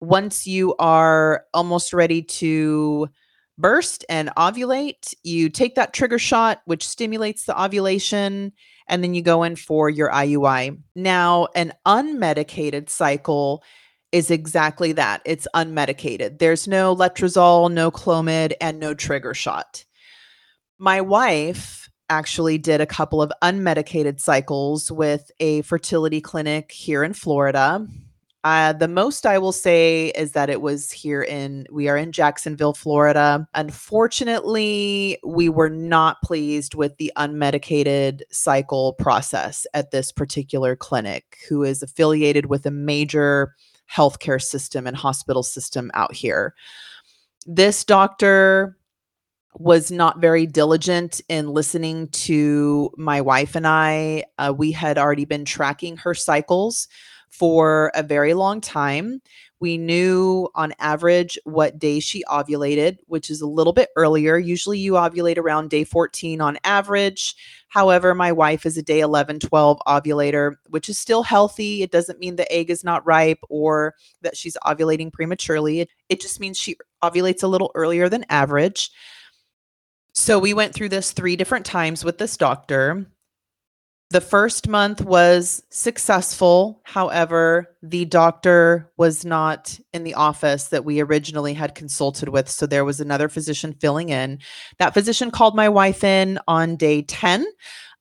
Once 0.00 0.46
you 0.46 0.74
are 0.80 1.44
almost 1.54 1.92
ready 1.92 2.20
to 2.20 3.08
burst 3.62 4.04
and 4.10 4.28
ovulate. 4.36 5.14
You 5.22 5.48
take 5.48 5.76
that 5.76 5.94
trigger 5.94 6.18
shot, 6.18 6.60
which 6.66 6.86
stimulates 6.86 7.44
the 7.44 7.58
ovulation, 7.58 8.52
and 8.88 9.02
then 9.02 9.14
you 9.14 9.22
go 9.22 9.42
in 9.42 9.56
for 9.56 9.88
your 9.88 10.10
IUI. 10.10 10.78
Now, 10.94 11.48
an 11.54 11.72
unmedicated 11.86 12.90
cycle 12.90 13.62
is 14.10 14.30
exactly 14.30 14.92
that 14.92 15.22
it's 15.24 15.48
unmedicated. 15.54 16.38
There's 16.38 16.68
no 16.68 16.94
letrozole, 16.94 17.72
no 17.72 17.90
clomid, 17.90 18.52
and 18.60 18.78
no 18.78 18.92
trigger 18.92 19.32
shot. 19.32 19.86
My 20.78 21.00
wife 21.00 21.88
actually 22.10 22.58
did 22.58 22.82
a 22.82 22.86
couple 22.86 23.22
of 23.22 23.32
unmedicated 23.42 24.20
cycles 24.20 24.92
with 24.92 25.30
a 25.40 25.62
fertility 25.62 26.20
clinic 26.20 26.70
here 26.70 27.02
in 27.02 27.14
Florida. 27.14 27.86
Uh, 28.44 28.72
the 28.72 28.88
most 28.88 29.24
I 29.24 29.38
will 29.38 29.52
say 29.52 30.08
is 30.08 30.32
that 30.32 30.50
it 30.50 30.60
was 30.60 30.90
here 30.90 31.22
in, 31.22 31.64
we 31.70 31.88
are 31.88 31.96
in 31.96 32.10
Jacksonville, 32.10 32.74
Florida. 32.74 33.46
Unfortunately, 33.54 35.16
we 35.24 35.48
were 35.48 35.70
not 35.70 36.20
pleased 36.22 36.74
with 36.74 36.96
the 36.96 37.12
unmedicated 37.16 38.22
cycle 38.32 38.94
process 38.94 39.64
at 39.74 39.92
this 39.92 40.10
particular 40.10 40.74
clinic, 40.74 41.38
who 41.48 41.62
is 41.62 41.82
affiliated 41.82 42.46
with 42.46 42.66
a 42.66 42.70
major 42.72 43.54
healthcare 43.88 44.42
system 44.42 44.88
and 44.88 44.96
hospital 44.96 45.44
system 45.44 45.90
out 45.94 46.12
here. 46.12 46.54
This 47.46 47.84
doctor 47.84 48.76
was 49.54 49.92
not 49.92 50.20
very 50.20 50.46
diligent 50.46 51.20
in 51.28 51.48
listening 51.48 52.08
to 52.08 52.90
my 52.96 53.20
wife 53.20 53.54
and 53.54 53.66
I. 53.66 54.24
Uh, 54.38 54.52
we 54.56 54.72
had 54.72 54.98
already 54.98 55.26
been 55.26 55.44
tracking 55.44 55.96
her 55.98 56.14
cycles 56.14 56.88
for 57.32 57.90
a 57.94 58.02
very 58.02 58.34
long 58.34 58.60
time. 58.60 59.20
We 59.58 59.78
knew 59.78 60.48
on 60.54 60.74
average 60.80 61.38
what 61.44 61.78
day 61.78 62.00
she 62.00 62.24
ovulated, 62.24 62.98
which 63.06 63.30
is 63.30 63.40
a 63.40 63.46
little 63.46 63.72
bit 63.72 63.90
earlier. 63.96 64.36
Usually 64.36 64.78
you 64.78 64.94
ovulate 64.94 65.38
around 65.38 65.70
day 65.70 65.84
14 65.84 66.40
on 66.40 66.58
average. 66.64 67.34
However, 67.68 68.14
my 68.14 68.32
wife 68.32 68.66
is 68.66 68.76
a 68.76 68.82
day 68.82 69.00
11, 69.00 69.38
12 69.38 69.80
ovulator, 69.86 70.56
which 70.68 70.88
is 70.88 70.98
still 70.98 71.22
healthy. 71.22 71.82
It 71.82 71.90
doesn't 71.90 72.18
mean 72.18 72.36
the 72.36 72.52
egg 72.52 72.70
is 72.70 72.84
not 72.84 73.06
ripe 73.06 73.38
or 73.48 73.94
that 74.20 74.36
she's 74.36 74.56
ovulating 74.64 75.12
prematurely. 75.12 75.80
It, 75.80 75.90
it 76.08 76.20
just 76.20 76.38
means 76.40 76.58
she 76.58 76.76
ovulates 77.02 77.42
a 77.42 77.48
little 77.48 77.70
earlier 77.74 78.08
than 78.08 78.26
average. 78.28 78.90
So 80.12 80.38
we 80.38 80.52
went 80.52 80.74
through 80.74 80.90
this 80.90 81.12
three 81.12 81.36
different 81.36 81.64
times 81.64 82.04
with 82.04 82.18
this 82.18 82.36
doctor. 82.36 83.06
The 84.12 84.20
first 84.20 84.68
month 84.68 85.00
was 85.00 85.62
successful. 85.70 86.82
However, 86.84 87.74
the 87.82 88.04
doctor 88.04 88.92
was 88.98 89.24
not 89.24 89.80
in 89.94 90.04
the 90.04 90.12
office 90.12 90.68
that 90.68 90.84
we 90.84 91.00
originally 91.00 91.54
had 91.54 91.74
consulted 91.74 92.28
with. 92.28 92.50
So 92.50 92.66
there 92.66 92.84
was 92.84 93.00
another 93.00 93.30
physician 93.30 93.72
filling 93.72 94.10
in. 94.10 94.40
That 94.78 94.92
physician 94.92 95.30
called 95.30 95.56
my 95.56 95.70
wife 95.70 96.04
in 96.04 96.38
on 96.46 96.76
day 96.76 97.00
10 97.00 97.46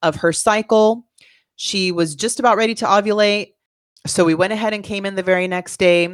of 0.01 0.17
her 0.17 0.33
cycle. 0.33 1.07
She 1.55 1.93
was 1.93 2.13
just 2.13 2.41
about 2.41 2.57
ready 2.57 2.75
to 2.75 2.85
ovulate. 2.85 3.53
So 4.05 4.25
we 4.25 4.35
went 4.35 4.51
ahead 4.51 4.73
and 4.73 4.83
came 4.83 5.05
in 5.05 5.15
the 5.15 5.23
very 5.23 5.47
next 5.47 5.77
day 5.77 6.09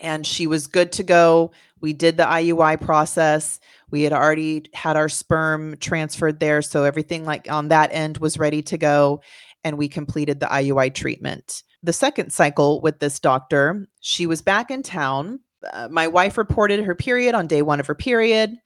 and 0.00 0.26
she 0.26 0.48
was 0.48 0.66
good 0.66 0.90
to 0.90 1.04
go. 1.04 1.52
We 1.84 1.92
did 1.92 2.16
the 2.16 2.24
IUI 2.24 2.80
process. 2.80 3.60
We 3.90 4.04
had 4.04 4.14
already 4.14 4.64
had 4.72 4.96
our 4.96 5.10
sperm 5.10 5.76
transferred 5.80 6.40
there. 6.40 6.62
So 6.62 6.84
everything 6.84 7.26
like 7.26 7.52
on 7.52 7.68
that 7.68 7.90
end 7.92 8.16
was 8.16 8.38
ready 8.38 8.62
to 8.62 8.78
go. 8.78 9.20
And 9.64 9.76
we 9.76 9.86
completed 9.86 10.40
the 10.40 10.46
IUI 10.46 10.94
treatment. 10.94 11.62
The 11.82 11.92
second 11.92 12.32
cycle 12.32 12.80
with 12.80 13.00
this 13.00 13.20
doctor, 13.20 13.86
she 14.00 14.24
was 14.24 14.40
back 14.40 14.70
in 14.70 14.82
town. 14.82 15.40
Uh, 15.74 15.88
my 15.90 16.08
wife 16.08 16.38
reported 16.38 16.82
her 16.82 16.94
period 16.94 17.34
on 17.34 17.48
day 17.48 17.60
one 17.60 17.80
of 17.80 17.86
her 17.86 17.94
period. 17.94 18.56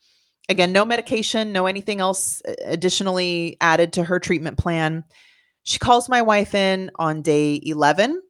Again, 0.49 0.71
no 0.71 0.85
medication, 0.85 1.51
no 1.51 1.67
anything 1.67 1.99
else 1.99 2.41
uh, 2.47 2.55
additionally 2.67 3.57
added 3.61 3.95
to 3.95 4.05
her 4.05 4.21
treatment 4.21 4.59
plan. 4.59 5.03
She 5.65 5.81
calls 5.81 6.09
my 6.09 6.23
wife 6.23 6.55
in 6.55 6.93
on 7.01 7.23
day 7.23 7.61
11. 7.65 8.23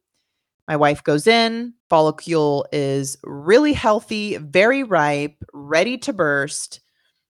My 0.69 0.77
wife 0.77 1.03
goes 1.03 1.27
in, 1.27 1.73
follicle 1.89 2.67
is 2.73 3.17
really 3.25 3.73
healthy, 3.73 4.37
very 4.37 4.83
ripe, 4.83 5.43
ready 5.55 5.97
to 5.97 6.13
burst. 6.13 6.81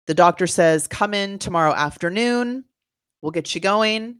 The 0.07 0.13
doctor 0.13 0.45
says, 0.47 0.85
come 0.85 1.13
in 1.13 1.39
tomorrow 1.39 1.73
afternoon. 1.73 2.65
We'll 3.21 3.31
get 3.31 3.55
you 3.55 3.61
going. 3.61 4.17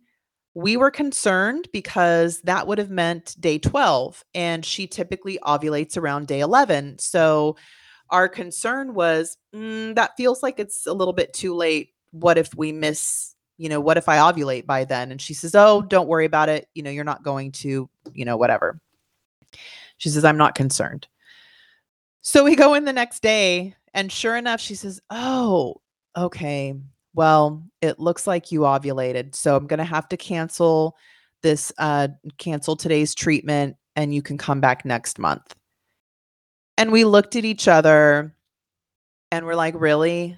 We 0.53 0.77
were 0.77 0.91
concerned 0.91 1.67
because 1.73 2.39
that 2.43 2.67
would 2.67 2.77
have 2.77 2.89
meant 2.89 3.35
day 3.37 3.57
12, 3.57 4.23
and 4.33 4.65
she 4.65 4.87
typically 4.87 5.37
ovulates 5.43 5.97
around 5.97 6.27
day 6.27 6.39
11. 6.39 6.99
So 6.99 7.57
our 8.11 8.29
concern 8.29 8.93
was 8.93 9.37
mm, 9.53 9.93
that 9.95 10.15
feels 10.15 10.41
like 10.41 10.57
it's 10.57 10.87
a 10.87 10.93
little 10.93 11.13
bit 11.13 11.33
too 11.33 11.53
late. 11.53 11.89
What 12.11 12.37
if 12.37 12.55
we 12.55 12.71
miss, 12.71 13.35
you 13.57 13.67
know, 13.67 13.81
what 13.81 13.97
if 13.97 14.07
I 14.07 14.17
ovulate 14.19 14.65
by 14.65 14.85
then? 14.85 15.11
And 15.11 15.21
she 15.21 15.33
says, 15.33 15.53
Oh, 15.53 15.81
don't 15.81 16.07
worry 16.07 16.25
about 16.25 16.47
it. 16.47 16.67
You 16.73 16.83
know, 16.83 16.91
you're 16.91 17.03
not 17.03 17.23
going 17.23 17.51
to, 17.53 17.89
you 18.13 18.25
know, 18.25 18.37
whatever. 18.37 18.79
She 19.97 20.09
says, 20.09 20.25
I'm 20.25 20.37
not 20.37 20.55
concerned. 20.55 21.07
So 22.21 22.43
we 22.43 22.55
go 22.55 22.73
in 22.73 22.85
the 22.85 22.93
next 22.93 23.21
day 23.21 23.75
and 23.93 24.11
sure 24.11 24.35
enough, 24.35 24.59
she 24.61 24.75
says, 24.75 25.01
Oh, 25.09 25.81
okay. 26.15 26.75
Well, 27.13 27.63
it 27.81 27.99
looks 27.99 28.25
like 28.25 28.51
you 28.51 28.61
ovulated. 28.61 29.35
So 29.35 29.55
I'm 29.55 29.67
going 29.67 29.79
to 29.79 29.83
have 29.83 30.07
to 30.09 30.17
cancel 30.17 30.95
this, 31.41 31.73
uh, 31.77 32.09
cancel 32.37 32.75
today's 32.75 33.13
treatment 33.13 33.75
and 33.95 34.13
you 34.13 34.21
can 34.21 34.37
come 34.37 34.61
back 34.61 34.85
next 34.85 35.19
month. 35.19 35.55
And 36.77 36.91
we 36.91 37.03
looked 37.03 37.35
at 37.35 37.43
each 37.43 37.67
other 37.67 38.33
and 39.31 39.45
we're 39.45 39.55
like, 39.55 39.75
Really? 39.77 40.37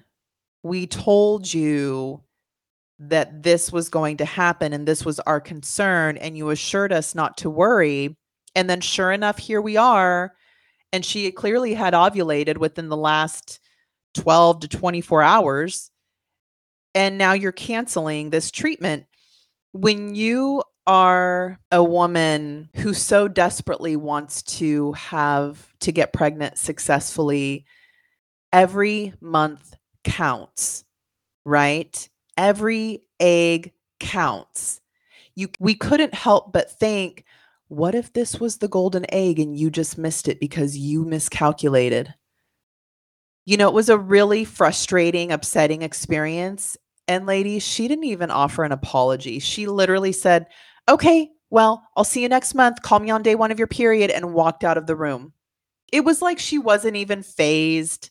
We 0.64 0.88
told 0.88 1.54
you 1.54 2.24
that 3.00 3.44
this 3.44 3.72
was 3.72 3.90
going 3.90 4.18
to 4.18 4.26
happen 4.26 4.72
and 4.72 4.88
this 4.88 5.04
was 5.04 5.20
our 5.22 5.42
concern. 5.42 6.18
And 6.18 6.38
you 6.38 6.50
assured 6.50 6.94
us 6.94 7.14
not 7.14 7.38
to 7.38 7.50
worry. 7.50 8.16
And 8.56 8.70
then, 8.70 8.82
sure 8.82 9.12
enough, 9.12 9.38
here 9.38 9.62
we 9.62 9.78
are. 9.78 10.34
And 10.92 11.04
she 11.04 11.32
clearly 11.32 11.74
had 11.74 11.94
ovulated 11.94 12.58
within 12.58 12.90
the 12.90 12.98
last 12.98 13.60
12 14.14 14.62
to 14.62 14.68
24 14.68 15.24
hours. 15.24 15.92
And 16.94 17.18
now 17.18 17.34
you're 17.34 17.52
canceling 17.52 18.30
this 18.30 18.52
treatment. 18.52 19.06
When 19.72 20.14
you 20.14 20.64
are 20.86 21.60
a 21.72 21.84
woman 21.84 22.70
who 22.76 22.94
so 22.94 23.28
desperately 23.28 23.96
wants 23.96 24.44
to 24.44 24.92
have 24.94 25.74
to 25.80 25.92
get 25.92 26.14
pregnant 26.14 26.58
successfully 26.58 27.66
every 28.52 29.14
month 29.20 29.76
counts 30.04 30.84
right? 31.46 32.10
Every 32.38 33.04
egg 33.20 33.74
counts. 34.00 34.82
You 35.36 35.50
we 35.60 35.76
couldn't 35.76 36.14
help 36.14 36.54
but 36.54 36.72
think 36.72 37.26
what 37.74 37.96
if 37.96 38.14
this 38.14 38.40
was 38.40 38.58
the 38.58 38.68
golden 38.68 39.06
egg 39.14 39.40
and 39.40 39.58
you 39.58 39.72
just 39.72 39.98
missed 39.98 40.28
it 40.28 40.40
because 40.40 40.78
you 40.78 41.06
miscalculated? 41.06 42.14
You 43.46 43.58
know, 43.58 43.68
it 43.68 43.74
was 43.74 43.90
a 43.90 43.98
really 43.98 44.46
frustrating, 44.46 45.32
upsetting 45.32 45.82
experience. 45.82 46.78
And 47.08 47.26
ladies, 47.26 47.64
she 47.64 47.88
didn't 47.88 48.06
even 48.06 48.32
offer 48.32 48.64
an 48.64 48.72
apology. 48.72 49.40
She 49.40 49.68
literally 49.68 50.12
said, 50.12 50.48
Okay, 50.88 51.30
well, 51.50 51.84
I'll 51.98 52.04
see 52.04 52.22
you 52.22 52.30
next 52.30 52.56
month. 52.56 52.82
Call 52.82 53.00
me 53.00 53.10
on 53.10 53.24
day 53.24 53.36
one 53.36 53.52
of 53.52 53.60
your 53.60 53.68
period 53.68 54.12
and 54.12 54.34
walked 54.34 54.64
out 54.64 54.78
of 54.78 54.86
the 54.86 54.96
room. 54.96 55.34
It 55.92 56.06
was 56.06 56.22
like 56.22 56.40
she 56.40 56.58
wasn't 56.58 56.96
even 56.96 57.24
phased. 57.24 58.10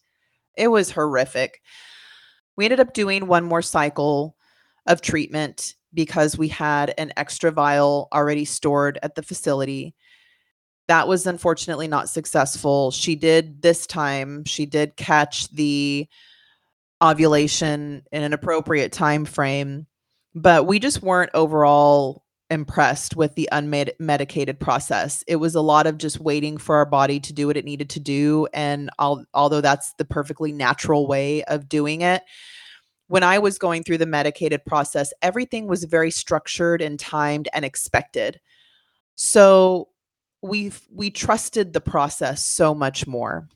It 0.57 0.69
was 0.69 0.91
horrific. 0.91 1.61
We 2.57 2.65
ended 2.65 2.81
up 2.81 2.93
doing 2.93 3.27
one 3.27 3.45
more 3.45 3.63
cycle 3.63 4.37
of 4.87 5.01
treatment 5.01 5.75
because 5.95 6.39
we 6.39 6.49
had 6.49 6.95
an 6.99 7.13
extra 7.17 7.51
vial 7.51 8.09
already 8.13 8.45
stored 8.45 8.99
at 9.03 9.15
the 9.15 9.23
facility. 9.23 9.95
That 10.89 11.09
was 11.09 11.27
unfortunately 11.27 11.89
not 11.89 12.09
successful. 12.09 12.91
She 12.91 13.15
did 13.15 13.63
this 13.63 13.87
time, 13.87 14.45
she 14.45 14.67
did 14.67 14.97
catch 14.97 15.49
the 15.51 16.09
ovulation 17.03 18.03
in 18.13 18.23
an 18.23 18.33
appropriate 18.33 18.93
time 18.93 19.25
frame, 19.25 19.87
but 20.35 20.67
we 20.67 20.79
just 20.79 21.03
weren't 21.03 21.31
overall 21.35 22.23
impressed 22.53 23.17
with 23.17 23.35
the 23.35 23.49
unmedicated 23.51 24.59
process. 24.59 25.25
It 25.27 25.37
was 25.37 25.55
a 25.55 25.63
lot 25.63 25.87
of 25.87 25.97
just 25.97 26.21
waiting 26.21 26.59
for 26.59 26.77
our 26.77 26.85
body 26.85 27.19
to 27.21 27.33
do 27.33 27.47
what 27.47 27.57
it 27.57 27.65
needed 27.65 27.89
to 27.91 28.01
do 28.01 28.47
and 28.53 28.91
al- 28.99 29.25
although 29.33 29.63
that's 29.63 29.95
the 29.95 30.05
perfectly 30.05 30.53
natural 30.53 31.07
way 31.07 31.43
of 31.45 31.69
doing 31.69 32.03
it, 32.03 32.23
when 33.09 33.23
I 33.23 33.39
was 33.39 33.59
going 33.59 33.83
through 33.83 33.99
the 33.99 34.07
medicated 34.07 34.65
process, 34.65 35.13
everything 35.23 35.67
was 35.67 35.85
very 35.85 36.11
structured 36.11 36.81
and 36.81 36.99
timed 36.99 37.49
and 37.53 37.65
expected. 37.65 38.41
So 39.15 39.89
we 40.43 40.73
we 40.91 41.11
trusted 41.11 41.73
the 41.73 41.81
process 41.81 42.45
so 42.45 42.75
much 42.75 43.07
more. 43.07 43.49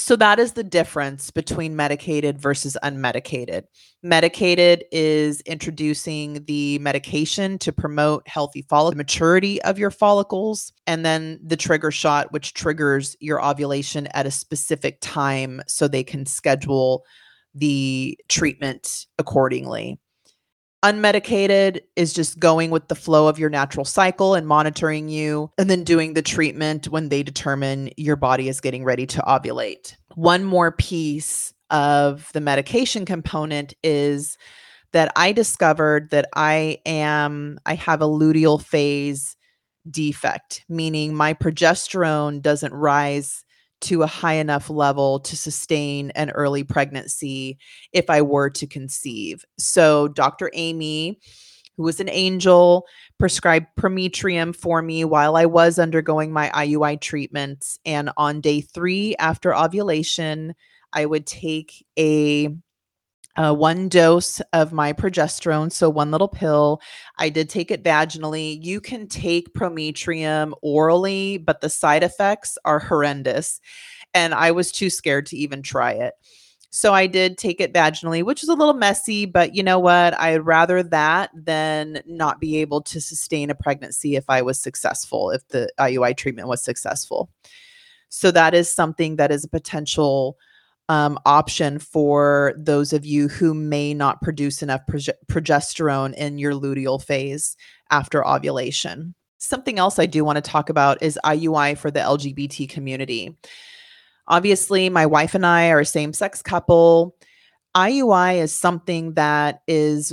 So 0.00 0.16
that 0.16 0.38
is 0.38 0.52
the 0.52 0.64
difference 0.64 1.30
between 1.30 1.76
medicated 1.76 2.40
versus 2.40 2.74
unmedicated. 2.82 3.64
Medicated 4.02 4.84
is 4.90 5.42
introducing 5.42 6.42
the 6.46 6.78
medication 6.78 7.58
to 7.58 7.70
promote 7.70 8.26
healthy 8.26 8.62
follicle 8.62 8.96
maturity 8.96 9.60
of 9.62 9.78
your 9.78 9.90
follicles, 9.90 10.72
and 10.86 11.04
then 11.04 11.38
the 11.44 11.56
trigger 11.56 11.90
shot, 11.90 12.32
which 12.32 12.54
triggers 12.54 13.14
your 13.20 13.44
ovulation 13.44 14.06
at 14.14 14.26
a 14.26 14.30
specific 14.30 14.96
time 15.02 15.60
so 15.66 15.86
they 15.86 16.04
can 16.04 16.24
schedule 16.24 17.04
the 17.54 18.18
treatment 18.28 19.06
accordingly. 19.18 19.98
Unmedicated 20.82 21.80
is 21.94 22.14
just 22.14 22.38
going 22.38 22.70
with 22.70 22.88
the 22.88 22.94
flow 22.94 23.28
of 23.28 23.38
your 23.38 23.50
natural 23.50 23.84
cycle 23.84 24.34
and 24.34 24.46
monitoring 24.46 25.10
you, 25.10 25.50
and 25.58 25.68
then 25.68 25.84
doing 25.84 26.14
the 26.14 26.22
treatment 26.22 26.88
when 26.88 27.10
they 27.10 27.22
determine 27.22 27.90
your 27.98 28.16
body 28.16 28.48
is 28.48 28.62
getting 28.62 28.82
ready 28.82 29.06
to 29.06 29.20
ovulate. 29.20 29.94
One 30.14 30.42
more 30.44 30.72
piece 30.72 31.52
of 31.68 32.30
the 32.32 32.40
medication 32.40 33.04
component 33.04 33.74
is 33.82 34.38
that 34.92 35.12
I 35.16 35.32
discovered 35.32 36.10
that 36.10 36.28
I 36.34 36.78
am, 36.86 37.58
I 37.66 37.74
have 37.74 38.00
a 38.00 38.08
luteal 38.08 38.60
phase 38.62 39.36
defect, 39.88 40.64
meaning 40.68 41.14
my 41.14 41.34
progesterone 41.34 42.40
doesn't 42.40 42.72
rise 42.72 43.44
to 43.82 44.02
a 44.02 44.06
high 44.06 44.34
enough 44.34 44.70
level 44.70 45.20
to 45.20 45.36
sustain 45.36 46.10
an 46.10 46.30
early 46.30 46.64
pregnancy 46.64 47.58
if 47.92 48.10
I 48.10 48.22
were 48.22 48.50
to 48.50 48.66
conceive. 48.66 49.44
So, 49.58 50.08
Dr. 50.08 50.50
Aimee, 50.54 51.18
who 51.76 51.84
was 51.84 52.00
an 52.00 52.10
angel, 52.10 52.86
prescribed 53.18 53.66
Prometrium 53.76 54.52
for 54.52 54.82
me 54.82 55.04
while 55.04 55.36
I 55.36 55.46
was 55.46 55.78
undergoing 55.78 56.32
my 56.32 56.50
IUI 56.50 57.00
treatments. 57.00 57.78
And 57.84 58.10
on 58.16 58.40
day 58.40 58.60
three 58.60 59.16
after 59.18 59.54
ovulation, 59.54 60.54
I 60.92 61.06
would 61.06 61.26
take 61.26 61.86
a 61.98 62.54
uh, 63.36 63.54
one 63.54 63.88
dose 63.88 64.40
of 64.52 64.72
my 64.72 64.92
progesterone, 64.92 65.72
so 65.72 65.88
one 65.88 66.10
little 66.10 66.28
pill. 66.28 66.80
I 67.18 67.28
did 67.28 67.48
take 67.48 67.70
it 67.70 67.84
vaginally. 67.84 68.62
You 68.62 68.80
can 68.80 69.06
take 69.06 69.54
Prometrium 69.54 70.54
orally, 70.62 71.38
but 71.38 71.60
the 71.60 71.70
side 71.70 72.02
effects 72.02 72.58
are 72.64 72.78
horrendous. 72.78 73.60
And 74.14 74.34
I 74.34 74.50
was 74.50 74.72
too 74.72 74.90
scared 74.90 75.26
to 75.26 75.36
even 75.36 75.62
try 75.62 75.92
it. 75.92 76.14
So 76.72 76.94
I 76.94 77.08
did 77.08 77.36
take 77.36 77.60
it 77.60 77.74
vaginally, 77.74 78.22
which 78.22 78.44
is 78.44 78.48
a 78.48 78.54
little 78.54 78.74
messy, 78.74 79.26
but 79.26 79.56
you 79.56 79.62
know 79.62 79.78
what? 79.78 80.18
I'd 80.18 80.46
rather 80.46 80.84
that 80.84 81.30
than 81.34 82.00
not 82.06 82.40
be 82.40 82.58
able 82.58 82.80
to 82.82 83.00
sustain 83.00 83.50
a 83.50 83.56
pregnancy 83.56 84.14
if 84.14 84.24
I 84.28 84.42
was 84.42 84.60
successful, 84.60 85.30
if 85.30 85.46
the 85.48 85.68
IUI 85.80 86.16
treatment 86.16 86.46
was 86.46 86.62
successful. 86.62 87.28
So 88.08 88.30
that 88.30 88.54
is 88.54 88.72
something 88.72 89.16
that 89.16 89.32
is 89.32 89.44
a 89.44 89.48
potential 89.48 90.36
um, 90.90 91.20
option 91.24 91.78
for 91.78 92.52
those 92.56 92.92
of 92.92 93.06
you 93.06 93.28
who 93.28 93.54
may 93.54 93.94
not 93.94 94.20
produce 94.22 94.60
enough 94.60 94.84
proge- 94.88 95.08
progesterone 95.30 96.12
in 96.14 96.36
your 96.36 96.52
luteal 96.52 97.00
phase 97.00 97.56
after 97.92 98.26
ovulation. 98.26 99.14
Something 99.38 99.78
else 99.78 100.00
I 100.00 100.06
do 100.06 100.24
want 100.24 100.36
to 100.36 100.50
talk 100.50 100.68
about 100.68 101.00
is 101.00 101.16
IUI 101.24 101.78
for 101.78 101.92
the 101.92 102.00
LGBT 102.00 102.68
community. 102.68 103.36
Obviously, 104.26 104.90
my 104.90 105.06
wife 105.06 105.36
and 105.36 105.46
I 105.46 105.70
are 105.70 105.78
a 105.78 105.86
same 105.86 106.12
sex 106.12 106.42
couple. 106.42 107.16
IUI 107.76 108.38
is 108.38 108.52
something 108.52 109.14
that 109.14 109.62
is 109.68 110.12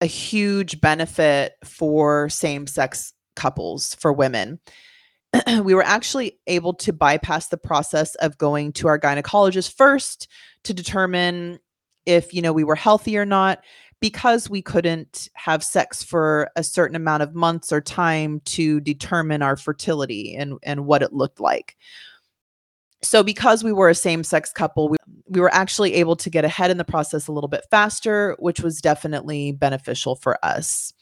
a 0.00 0.06
huge 0.06 0.80
benefit 0.80 1.52
for 1.66 2.30
same 2.30 2.66
sex 2.66 3.12
couples, 3.36 3.94
for 3.96 4.10
women. 4.10 4.58
we 5.62 5.74
were 5.74 5.84
actually 5.84 6.38
able 6.46 6.74
to 6.74 6.92
bypass 6.92 7.48
the 7.48 7.56
process 7.56 8.14
of 8.16 8.38
going 8.38 8.72
to 8.72 8.88
our 8.88 8.98
gynecologist 8.98 9.74
first 9.74 10.28
to 10.64 10.74
determine 10.74 11.58
if 12.06 12.34
you 12.34 12.42
know 12.42 12.52
we 12.52 12.64
were 12.64 12.74
healthy 12.74 13.16
or 13.16 13.24
not 13.24 13.60
because 14.00 14.50
we 14.50 14.60
couldn't 14.60 15.28
have 15.34 15.62
sex 15.62 16.02
for 16.02 16.50
a 16.56 16.64
certain 16.64 16.96
amount 16.96 17.22
of 17.22 17.36
months 17.36 17.72
or 17.72 17.80
time 17.80 18.40
to 18.40 18.80
determine 18.80 19.42
our 19.42 19.56
fertility 19.56 20.34
and 20.34 20.58
and 20.62 20.86
what 20.86 21.02
it 21.02 21.12
looked 21.12 21.40
like. 21.40 21.76
So 23.04 23.22
because 23.22 23.64
we 23.64 23.72
were 23.72 23.88
a 23.88 23.94
same 23.94 24.22
sex 24.24 24.52
couple 24.52 24.88
we, 24.88 24.96
we 25.28 25.40
were 25.40 25.52
actually 25.54 25.94
able 25.94 26.16
to 26.16 26.30
get 26.30 26.44
ahead 26.44 26.70
in 26.70 26.76
the 26.76 26.84
process 26.84 27.26
a 27.26 27.32
little 27.32 27.48
bit 27.48 27.64
faster 27.70 28.36
which 28.38 28.60
was 28.60 28.80
definitely 28.80 29.52
beneficial 29.52 30.16
for 30.16 30.44
us. 30.44 30.92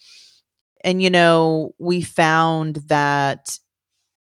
And 0.84 1.02
you 1.02 1.10
know 1.10 1.74
we 1.78 2.02
found 2.02 2.76
that 2.86 3.58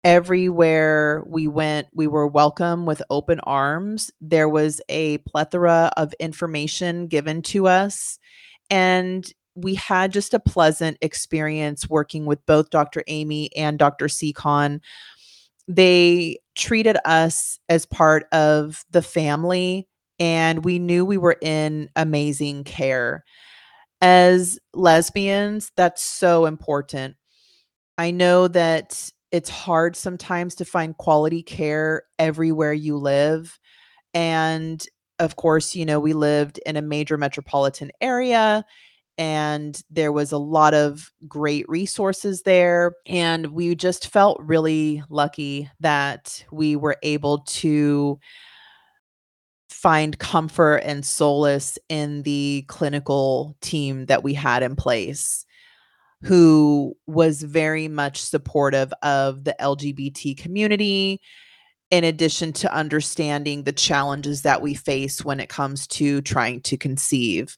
everywhere 0.04 1.24
we 1.26 1.48
went, 1.48 1.88
we 1.94 2.08
were 2.08 2.28
welcome 2.28 2.86
with 2.86 3.02
open 3.10 3.40
arms. 3.42 4.12
There 4.20 4.50
was 4.50 4.82
a 4.90 5.20
plethora 5.20 5.92
of 5.98 6.14
information 6.20 7.08
given 7.08 7.42
to 7.44 7.68
us. 7.68 8.20
And 8.70 9.26
we 9.56 9.76
had 9.76 10.12
just 10.12 10.34
a 10.34 10.40
pleasant 10.40 10.98
experience 11.02 11.90
working 11.90 12.26
with 12.26 12.46
both 12.46 12.70
Dr. 12.70 13.04
Aimee 13.08 13.50
and 13.56 13.78
Dr. 13.78 14.08
Sekhon. 14.08 14.82
They 15.68 16.40
treated 16.56 16.98
us 17.06 17.60
as 17.70 17.86
part 17.86 18.26
of 18.32 18.84
the 18.92 19.02
family, 19.02 19.88
and 20.20 20.66
we 20.66 20.80
knew 20.80 21.06
we 21.06 21.18
were 21.18 21.38
in 21.42 21.90
amazing 21.96 22.64
care. 22.64 23.24
As 24.02 24.60
lesbians, 24.74 25.72
that's 25.78 26.02
so 26.02 26.46
important. 26.46 27.16
I 27.98 28.12
know 28.12 28.48
that 28.50 29.12
it's 29.34 29.50
hard 29.50 29.96
sometimes 29.96 30.54
to 30.54 30.64
find 30.64 30.96
quality 30.96 31.42
care 31.42 32.04
everywhere 32.20 32.72
you 32.72 32.96
live. 32.96 33.60
And 34.14 34.86
of 35.18 35.36
course, 35.36 35.76
you 35.76 35.86
know, 35.86 36.00
we 36.00 36.14
lived 36.14 36.60
in 36.68 36.78
a 36.78 36.84
major 36.84 37.18
metropolitan 37.18 37.92
area 38.00 38.64
and 39.18 39.82
there 39.90 40.12
was 40.12 40.32
a 40.32 40.38
lot 40.38 40.76
of 40.76 41.12
great 41.28 41.68
resources 41.68 42.44
there. 42.44 42.94
And 43.08 43.48
we 43.48 43.74
just 43.74 44.08
felt 44.08 44.40
really 44.40 45.04
lucky 45.10 45.70
that 45.80 46.46
we 46.52 46.76
were 46.76 46.98
able 47.02 47.40
to 47.40 48.20
find 49.68 50.18
comfort 50.20 50.78
and 50.78 51.04
solace 51.04 51.80
in 51.90 52.22
the 52.22 52.66
clinical 52.68 53.58
team 53.62 54.06
that 54.06 54.24
we 54.24 54.36
had 54.36 54.62
in 54.62 54.76
place 54.76 55.46
who 56.24 56.96
was 57.06 57.42
very 57.42 57.88
much 57.88 58.22
supportive 58.22 58.94
of 59.04 59.44
the 59.44 59.56
LGBT 59.60 60.38
community, 60.38 61.20
in 61.92 62.04
addition 62.04 62.54
to 62.54 62.74
understanding 62.74 63.64
the 63.64 63.72
challenges 63.72 64.42
that 64.42 64.62
we 64.62 64.74
face 64.74 65.24
when 65.24 65.40
it 65.40 65.50
comes 65.50 65.86
to 65.86 66.22
trying 66.22 66.62
to 66.62 66.78
conceive. 66.78 67.58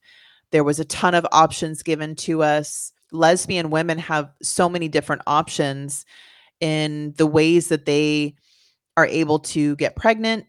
There 0.52 0.64
was 0.64 0.80
a 0.80 0.86
ton 0.86 1.16
of 1.16 1.26
options 1.32 1.84
given 1.84 2.16
to 2.18 2.44
us. 2.44 2.92
Lesbian 3.12 3.70
women 3.70 3.98
have 4.00 4.32
so 4.42 4.68
many 4.68 4.88
different 4.88 5.22
options 5.26 6.06
in 6.60 7.14
the 7.18 7.28
ways 7.28 7.70
that 7.70 7.86
they 7.86 8.36
are 8.98 9.08
able 9.08 9.40
to 9.40 9.76
get 9.76 9.96
pregnant 9.96 10.46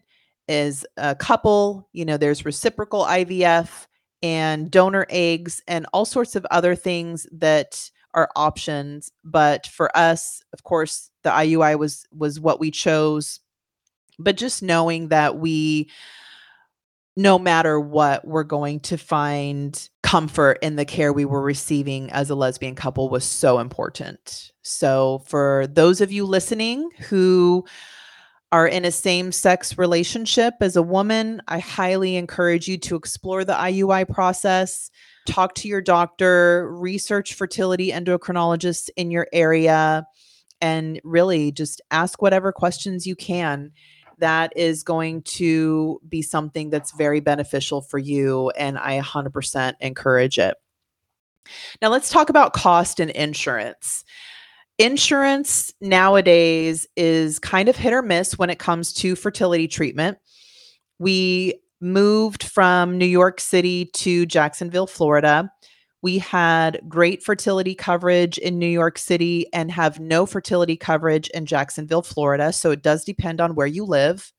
as 0.49 0.85
a 0.97 1.15
couple. 1.15 1.87
You 1.93 2.05
know, 2.05 2.17
there's 2.17 2.45
reciprocal 2.45 3.03
IVF 3.03 3.87
and 4.23 4.71
donor 4.71 5.05
eggs 5.09 5.61
and 5.67 5.85
all 5.93 6.05
sorts 6.05 6.35
of 6.35 6.45
other 6.49 6.75
things 6.75 7.27
that 7.31 7.89
are 8.13 8.29
options 8.35 9.11
but 9.23 9.67
for 9.67 9.95
us 9.95 10.41
of 10.53 10.63
course 10.63 11.09
the 11.23 11.29
IUI 11.29 11.77
was 11.77 12.05
was 12.11 12.39
what 12.39 12.59
we 12.59 12.71
chose 12.71 13.39
but 14.19 14.37
just 14.37 14.63
knowing 14.63 15.09
that 15.09 15.37
we 15.37 15.89
no 17.17 17.39
matter 17.39 17.79
what 17.79 18.25
we're 18.27 18.43
going 18.43 18.79
to 18.79 18.95
find 18.95 19.89
comfort 20.03 20.59
in 20.61 20.75
the 20.75 20.85
care 20.85 21.11
we 21.11 21.25
were 21.25 21.41
receiving 21.41 22.11
as 22.11 22.29
a 22.29 22.35
lesbian 22.35 22.75
couple 22.75 23.09
was 23.09 23.23
so 23.25 23.57
important. 23.57 24.51
So 24.61 25.23
for 25.25 25.65
those 25.67 25.99
of 25.99 26.11
you 26.11 26.25
listening 26.25 26.91
who 27.09 27.65
are 28.51 28.67
in 28.67 28.85
a 28.85 28.91
same 28.91 29.31
sex 29.31 29.79
relationship 29.79 30.53
as 30.61 30.75
a 30.75 30.81
woman, 30.83 31.41
I 31.47 31.57
highly 31.57 32.15
encourage 32.17 32.67
you 32.67 32.77
to 32.77 32.95
explore 32.95 33.43
the 33.43 33.53
IUI 33.53 34.07
process 34.07 34.91
talk 35.27 35.53
to 35.55 35.67
your 35.67 35.81
doctor, 35.81 36.67
research 36.71 37.35
fertility 37.35 37.91
endocrinologists 37.91 38.89
in 38.95 39.11
your 39.11 39.27
area, 39.31 40.07
and 40.61 40.99
really 41.03 41.51
just 41.51 41.81
ask 41.91 42.21
whatever 42.21 42.51
questions 42.51 43.05
you 43.05 43.15
can. 43.15 43.71
That 44.19 44.51
is 44.55 44.81
going 44.81 45.21
to 45.23 46.01
be 46.09 46.23
something 46.23 46.71
that's 46.71 46.91
very 46.97 47.19
beneficial 47.19 47.81
for 47.81 47.99
you. 47.99 48.49
And 48.51 48.79
I 48.79 48.99
100% 48.99 49.73
encourage 49.79 50.39
it. 50.39 50.55
Now, 51.81 51.89
let's 51.89 52.09
talk 52.09 52.29
about 52.29 52.53
cost 52.53 52.99
and 52.99 53.11
insurance. 53.11 54.03
Insurance 54.79 55.73
nowadays 55.81 56.87
is 56.95 57.39
kind 57.39 57.69
of 57.69 57.75
hit 57.75 57.93
or 57.93 58.01
miss 58.01 58.37
when 58.37 58.49
it 58.49 58.59
comes 58.59 58.93
to 58.93 59.15
fertility 59.15 59.67
treatment. 59.67 60.17
We 60.99 61.61
moved 61.81 62.43
from 62.43 62.97
New 62.97 63.05
York 63.05 63.39
City 63.39 63.85
to 63.93 64.25
Jacksonville, 64.25 64.87
Florida. 64.87 65.51
We 66.01 66.19
had 66.19 66.79
great 66.87 67.23
fertility 67.23 67.75
coverage 67.75 68.37
in 68.37 68.59
New 68.59 68.67
York 68.67 68.97
City 68.97 69.47
and 69.53 69.71
have 69.71 69.99
no 69.99 70.25
fertility 70.25 70.77
coverage 70.77 71.29
in 71.29 71.45
Jacksonville, 71.45 72.03
Florida. 72.03 72.53
So 72.53 72.71
it 72.71 72.83
does 72.83 73.03
depend 73.03 73.41
on 73.41 73.55
where 73.55 73.67
you 73.67 73.83
live. 73.83 74.31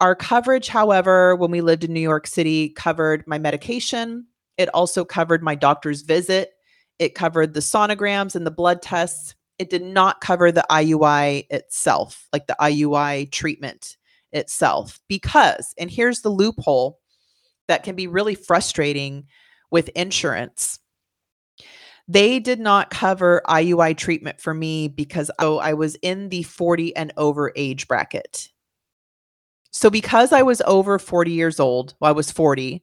Our 0.00 0.14
coverage, 0.14 0.68
however, 0.68 1.36
when 1.36 1.50
we 1.50 1.60
lived 1.60 1.84
in 1.84 1.92
New 1.92 2.00
York 2.00 2.26
City, 2.26 2.70
covered 2.70 3.24
my 3.26 3.38
medication. 3.38 4.26
It 4.56 4.68
also 4.72 5.04
covered 5.04 5.42
my 5.42 5.54
doctor's 5.54 6.02
visit. 6.02 6.52
It 6.98 7.14
covered 7.14 7.54
the 7.54 7.60
sonograms 7.60 8.34
and 8.34 8.46
the 8.46 8.50
blood 8.50 8.80
tests. 8.80 9.34
It 9.58 9.68
did 9.68 9.82
not 9.82 10.20
cover 10.22 10.50
the 10.50 10.64
IUI 10.70 11.46
itself, 11.50 12.28
like 12.32 12.46
the 12.46 12.56
IUI 12.60 13.30
treatment 13.30 13.96
itself 14.32 15.00
because 15.08 15.74
and 15.78 15.90
here's 15.90 16.20
the 16.20 16.28
loophole 16.28 16.98
that 17.68 17.82
can 17.82 17.96
be 17.96 18.06
really 18.06 18.34
frustrating 18.34 19.24
with 19.70 19.88
insurance 19.90 20.78
they 22.10 22.40
did 22.40 22.58
not 22.58 22.90
cover 22.90 23.40
IUI 23.46 23.96
treatment 23.96 24.40
for 24.40 24.52
me 24.52 24.88
because 24.88 25.30
oh, 25.38 25.58
I 25.58 25.74
was 25.74 25.94
in 26.02 26.28
the 26.28 26.42
40 26.42 26.96
and 26.96 27.12
over 27.16 27.52
age 27.54 27.86
bracket. 27.86 28.48
So 29.70 29.90
because 29.90 30.32
I 30.32 30.42
was 30.42 30.60
over 30.62 30.98
40 30.98 31.30
years 31.30 31.60
old, 31.60 31.94
well, 32.00 32.08
I 32.08 32.12
was 32.12 32.32
40, 32.32 32.82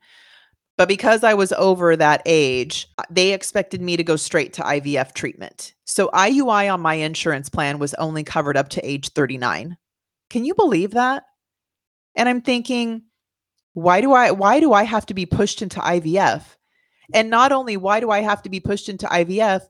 but 0.78 0.88
because 0.88 1.26
I 1.26 1.34
was 1.34 1.52
over 1.54 1.98
that 1.98 2.22
age, 2.26 2.88
uh, 2.98 3.04
they 3.10 3.34
expected 3.34 3.82
me 3.82 3.98
to 3.98 4.04
go 4.04 4.16
straight 4.16 4.54
to 4.54 4.62
IVF 4.62 5.14
treatment. 5.14 5.74
So 5.84 6.08
IUI 6.14 6.74
on 6.74 6.80
my 6.80 6.94
insurance 6.94 7.50
plan 7.50 7.80
was 7.80 7.94
only 7.96 8.24
covered 8.24 8.56
up 8.56 8.70
to 8.70 8.90
age 8.90 9.10
39. 9.10 9.76
Can 10.30 10.46
you 10.46 10.54
believe 10.54 10.92
that? 10.92 11.24
And 12.18 12.28
I'm 12.28 12.42
thinking, 12.42 13.04
why 13.74 14.02
do 14.02 14.12
I 14.12 14.32
why 14.32 14.60
do 14.60 14.74
I 14.74 14.84
have 14.84 15.06
to 15.06 15.14
be 15.14 15.26
pushed 15.26 15.62
into 15.62 15.80
IVF? 15.80 16.44
And 17.14 17.30
not 17.30 17.54
only 17.54 17.78
why 17.78 18.02
do 18.02 18.10
I 18.10 18.20
have 18.20 18.42
to 18.42 18.50
be 18.50 18.60
pushed 18.60 18.90
into 18.90 19.06
IVF, 19.06 19.62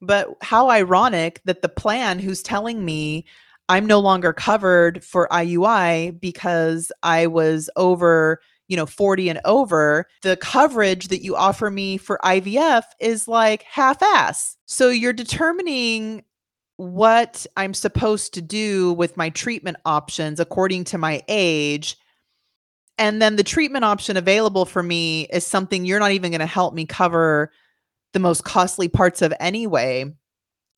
but 0.00 0.28
how 0.40 0.70
ironic 0.70 1.42
that 1.44 1.60
the 1.60 1.68
plan 1.68 2.18
who's 2.18 2.42
telling 2.42 2.84
me 2.84 3.26
I'm 3.68 3.86
no 3.86 3.98
longer 3.98 4.32
covered 4.32 5.04
for 5.04 5.28
IUI 5.30 6.20
because 6.20 6.92
I 7.02 7.26
was 7.26 7.68
over, 7.76 8.40
you 8.68 8.76
know 8.76 8.86
40 8.86 9.28
and 9.28 9.40
over 9.44 10.06
the 10.22 10.36
coverage 10.36 11.08
that 11.08 11.22
you 11.22 11.36
offer 11.36 11.70
me 11.70 11.96
for 11.96 12.18
ivf 12.24 12.82
is 12.98 13.28
like 13.28 13.62
half 13.62 14.02
ass 14.02 14.56
so 14.66 14.88
you're 14.88 15.12
determining 15.12 16.24
what 16.76 17.46
i'm 17.56 17.74
supposed 17.74 18.34
to 18.34 18.42
do 18.42 18.92
with 18.94 19.16
my 19.16 19.30
treatment 19.30 19.76
options 19.84 20.40
according 20.40 20.84
to 20.84 20.98
my 20.98 21.22
age 21.28 21.96
and 22.98 23.20
then 23.20 23.36
the 23.36 23.44
treatment 23.44 23.84
option 23.84 24.16
available 24.16 24.64
for 24.64 24.82
me 24.82 25.26
is 25.32 25.46
something 25.46 25.84
you're 25.84 26.00
not 26.00 26.12
even 26.12 26.30
going 26.30 26.40
to 26.40 26.46
help 26.46 26.74
me 26.74 26.84
cover 26.84 27.52
the 28.12 28.18
most 28.18 28.44
costly 28.44 28.88
parts 28.88 29.22
of 29.22 29.32
anyway 29.38 30.12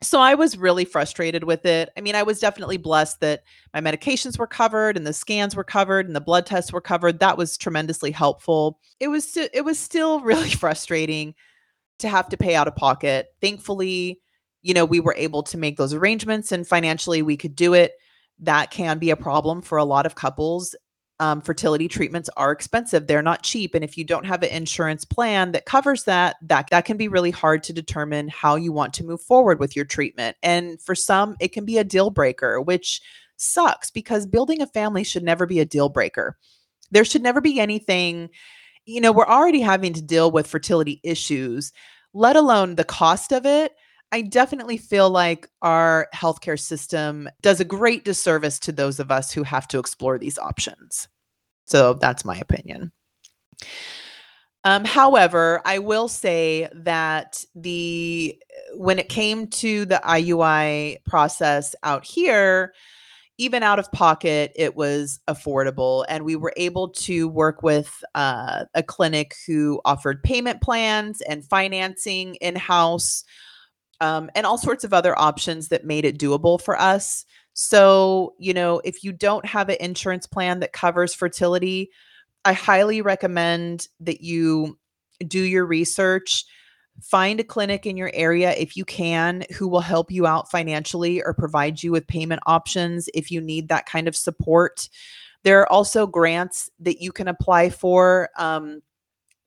so 0.02 0.20
I 0.20 0.34
was 0.34 0.58
really 0.58 0.84
frustrated 0.84 1.44
with 1.44 1.64
it. 1.64 1.88
I 1.96 2.02
mean, 2.02 2.14
I 2.14 2.22
was 2.22 2.38
definitely 2.38 2.76
blessed 2.76 3.20
that 3.20 3.44
my 3.72 3.80
medications 3.80 4.38
were 4.38 4.46
covered 4.46 4.96
and 4.96 5.06
the 5.06 5.14
scans 5.14 5.56
were 5.56 5.64
covered 5.64 6.06
and 6.06 6.14
the 6.14 6.20
blood 6.20 6.44
tests 6.44 6.72
were 6.72 6.82
covered. 6.82 7.18
That 7.18 7.38
was 7.38 7.56
tremendously 7.56 8.10
helpful. 8.10 8.78
It 9.00 9.08
was 9.08 9.36
it 9.36 9.64
was 9.64 9.78
still 9.78 10.20
really 10.22 10.50
frustrating 10.50 11.34
to 11.98 12.08
have 12.08 12.28
to 12.28 12.36
pay 12.36 12.54
out 12.54 12.68
of 12.68 12.76
pocket. 12.76 13.28
Thankfully, 13.40 14.20
you 14.66 14.74
know, 14.74 14.84
we 14.84 14.98
were 14.98 15.14
able 15.16 15.44
to 15.44 15.56
make 15.56 15.76
those 15.76 15.94
arrangements 15.94 16.50
and 16.50 16.66
financially 16.66 17.22
we 17.22 17.36
could 17.36 17.54
do 17.54 17.72
it. 17.72 17.92
That 18.40 18.72
can 18.72 18.98
be 18.98 19.10
a 19.10 19.16
problem 19.16 19.62
for 19.62 19.78
a 19.78 19.84
lot 19.84 20.06
of 20.06 20.16
couples. 20.16 20.74
Um, 21.20 21.40
fertility 21.40 21.86
treatments 21.86 22.28
are 22.36 22.50
expensive. 22.50 23.06
They're 23.06 23.22
not 23.22 23.44
cheap 23.44 23.76
and 23.76 23.84
if 23.84 23.96
you 23.96 24.02
don't 24.02 24.26
have 24.26 24.42
an 24.42 24.50
insurance 24.50 25.04
plan 25.04 25.52
that 25.52 25.66
covers 25.66 26.02
that 26.04 26.36
that 26.42 26.68
that 26.70 26.84
can 26.84 26.96
be 26.96 27.06
really 27.06 27.30
hard 27.30 27.62
to 27.62 27.72
determine 27.72 28.26
how 28.26 28.56
you 28.56 28.72
want 28.72 28.92
to 28.94 29.04
move 29.04 29.22
forward 29.22 29.60
with 29.60 29.76
your 29.76 29.84
treatment. 29.84 30.36
And 30.42 30.82
for 30.82 30.96
some 30.96 31.36
it 31.38 31.52
can 31.52 31.64
be 31.64 31.78
a 31.78 31.84
deal 31.84 32.10
breaker 32.10 32.60
which 32.60 33.00
sucks 33.36 33.88
because 33.88 34.26
building 34.26 34.60
a 34.60 34.66
family 34.66 35.04
should 35.04 35.22
never 35.22 35.46
be 35.46 35.60
a 35.60 35.64
deal 35.64 35.88
breaker. 35.88 36.36
There 36.90 37.04
should 37.04 37.22
never 37.22 37.40
be 37.40 37.60
anything 37.60 38.30
you 38.84 39.00
know 39.00 39.12
we're 39.12 39.26
already 39.26 39.60
having 39.60 39.92
to 39.92 40.02
deal 40.02 40.32
with 40.32 40.48
fertility 40.48 41.00
issues 41.04 41.72
let 42.12 42.34
alone 42.34 42.74
the 42.74 42.84
cost 42.84 43.32
of 43.32 43.46
it 43.46 43.72
I 44.12 44.22
definitely 44.22 44.76
feel 44.76 45.10
like 45.10 45.48
our 45.62 46.08
healthcare 46.14 46.58
system 46.58 47.28
does 47.42 47.60
a 47.60 47.64
great 47.64 48.04
disservice 48.04 48.58
to 48.60 48.72
those 48.72 49.00
of 49.00 49.10
us 49.10 49.32
who 49.32 49.42
have 49.42 49.66
to 49.68 49.78
explore 49.78 50.18
these 50.18 50.38
options. 50.38 51.08
So 51.66 51.94
that's 51.94 52.24
my 52.24 52.36
opinion. 52.36 52.92
Um, 54.64 54.84
however, 54.84 55.60
I 55.64 55.78
will 55.78 56.08
say 56.08 56.68
that 56.74 57.44
the 57.54 58.36
when 58.74 58.98
it 58.98 59.08
came 59.08 59.46
to 59.48 59.84
the 59.84 60.00
IUI 60.04 61.04
process 61.04 61.74
out 61.84 62.04
here, 62.04 62.74
even 63.38 63.62
out 63.62 63.78
of 63.78 63.92
pocket, 63.92 64.52
it 64.56 64.74
was 64.74 65.20
affordable, 65.28 66.04
and 66.08 66.24
we 66.24 66.34
were 66.34 66.52
able 66.56 66.88
to 66.88 67.28
work 67.28 67.62
with 67.62 68.02
uh, 68.14 68.64
a 68.74 68.82
clinic 68.82 69.36
who 69.46 69.80
offered 69.84 70.22
payment 70.22 70.60
plans 70.60 71.20
and 71.20 71.44
financing 71.44 72.34
in 72.36 72.56
house 72.56 73.24
um, 74.00 74.30
and 74.34 74.46
all 74.46 74.58
sorts 74.58 74.84
of 74.84 74.92
other 74.92 75.18
options 75.18 75.68
that 75.68 75.84
made 75.84 76.04
it 76.04 76.18
doable 76.18 76.60
for 76.60 76.78
us. 76.78 77.24
So, 77.54 78.34
you 78.38 78.52
know, 78.52 78.80
if 78.84 79.02
you 79.02 79.12
don't 79.12 79.46
have 79.46 79.68
an 79.68 79.76
insurance 79.80 80.26
plan 80.26 80.60
that 80.60 80.72
covers 80.72 81.14
fertility, 81.14 81.90
I 82.44 82.52
highly 82.52 83.00
recommend 83.00 83.88
that 84.00 84.20
you 84.20 84.78
do 85.26 85.40
your 85.40 85.64
research. 85.64 86.44
Find 87.02 87.40
a 87.40 87.44
clinic 87.44 87.86
in 87.86 87.96
your 87.96 88.10
area 88.14 88.52
if 88.52 88.76
you 88.76 88.84
can 88.84 89.44
who 89.54 89.68
will 89.68 89.80
help 89.80 90.10
you 90.10 90.26
out 90.26 90.50
financially 90.50 91.22
or 91.22 91.34
provide 91.34 91.82
you 91.82 91.92
with 91.92 92.06
payment 92.06 92.40
options 92.46 93.08
if 93.14 93.30
you 93.30 93.40
need 93.40 93.68
that 93.68 93.86
kind 93.86 94.08
of 94.08 94.16
support. 94.16 94.88
There 95.42 95.60
are 95.60 95.72
also 95.72 96.06
grants 96.06 96.70
that 96.80 97.00
you 97.00 97.12
can 97.12 97.28
apply 97.28 97.70
for. 97.70 98.30
Um, 98.36 98.82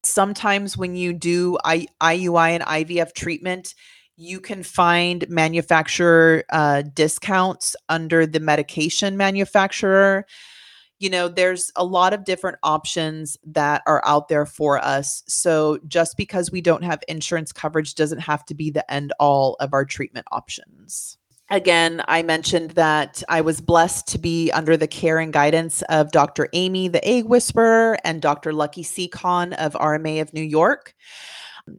sometimes 0.03 0.77
when 0.77 0.95
you 0.95 1.13
do 1.13 1.57
I- 1.63 1.87
IUI 2.01 2.51
and 2.51 2.63
IVF 2.63 3.13
treatment, 3.13 3.75
you 4.19 4.41
can 4.41 4.63
find 4.63 5.27
manufacturer 5.29 6.43
uh, 6.49 6.81
discounts 6.93 7.73
under 7.87 8.27
the 8.27 8.41
medication 8.41 9.15
manufacturer. 9.15 10.25
You 10.99 11.09
know, 11.09 11.29
there's 11.29 11.71
a 11.77 11.85
lot 11.85 12.13
of 12.13 12.25
different 12.25 12.57
options 12.61 13.37
that 13.45 13.81
are 13.87 14.01
out 14.05 14.27
there 14.27 14.45
for 14.45 14.77
us. 14.77 15.23
So 15.27 15.79
just 15.87 16.17
because 16.17 16.51
we 16.51 16.59
don't 16.59 16.83
have 16.83 16.99
insurance 17.07 17.53
coverage 17.53 17.95
doesn't 17.95 18.19
have 18.19 18.45
to 18.47 18.53
be 18.53 18.69
the 18.69 18.91
end 18.91 19.13
all 19.19 19.55
of 19.61 19.73
our 19.73 19.85
treatment 19.85 20.27
options. 20.33 21.17
Again, 21.49 22.03
I 22.09 22.21
mentioned 22.21 22.71
that 22.71 23.23
I 23.29 23.39
was 23.39 23.61
blessed 23.61 24.05
to 24.09 24.19
be 24.19 24.51
under 24.51 24.75
the 24.75 24.85
care 24.85 25.19
and 25.19 25.31
guidance 25.31 25.81
of 25.83 26.11
Dr. 26.11 26.49
Aimee, 26.51 26.89
the 26.89 27.03
egg 27.07 27.23
whisperer, 27.23 27.97
and 28.03 28.21
Dr. 28.21 28.51
Lucky 28.51 28.83
Sekhon 28.83 29.53
of 29.53 29.73
RMA 29.73 30.21
of 30.21 30.33
New 30.33 30.43
York. 30.43 30.93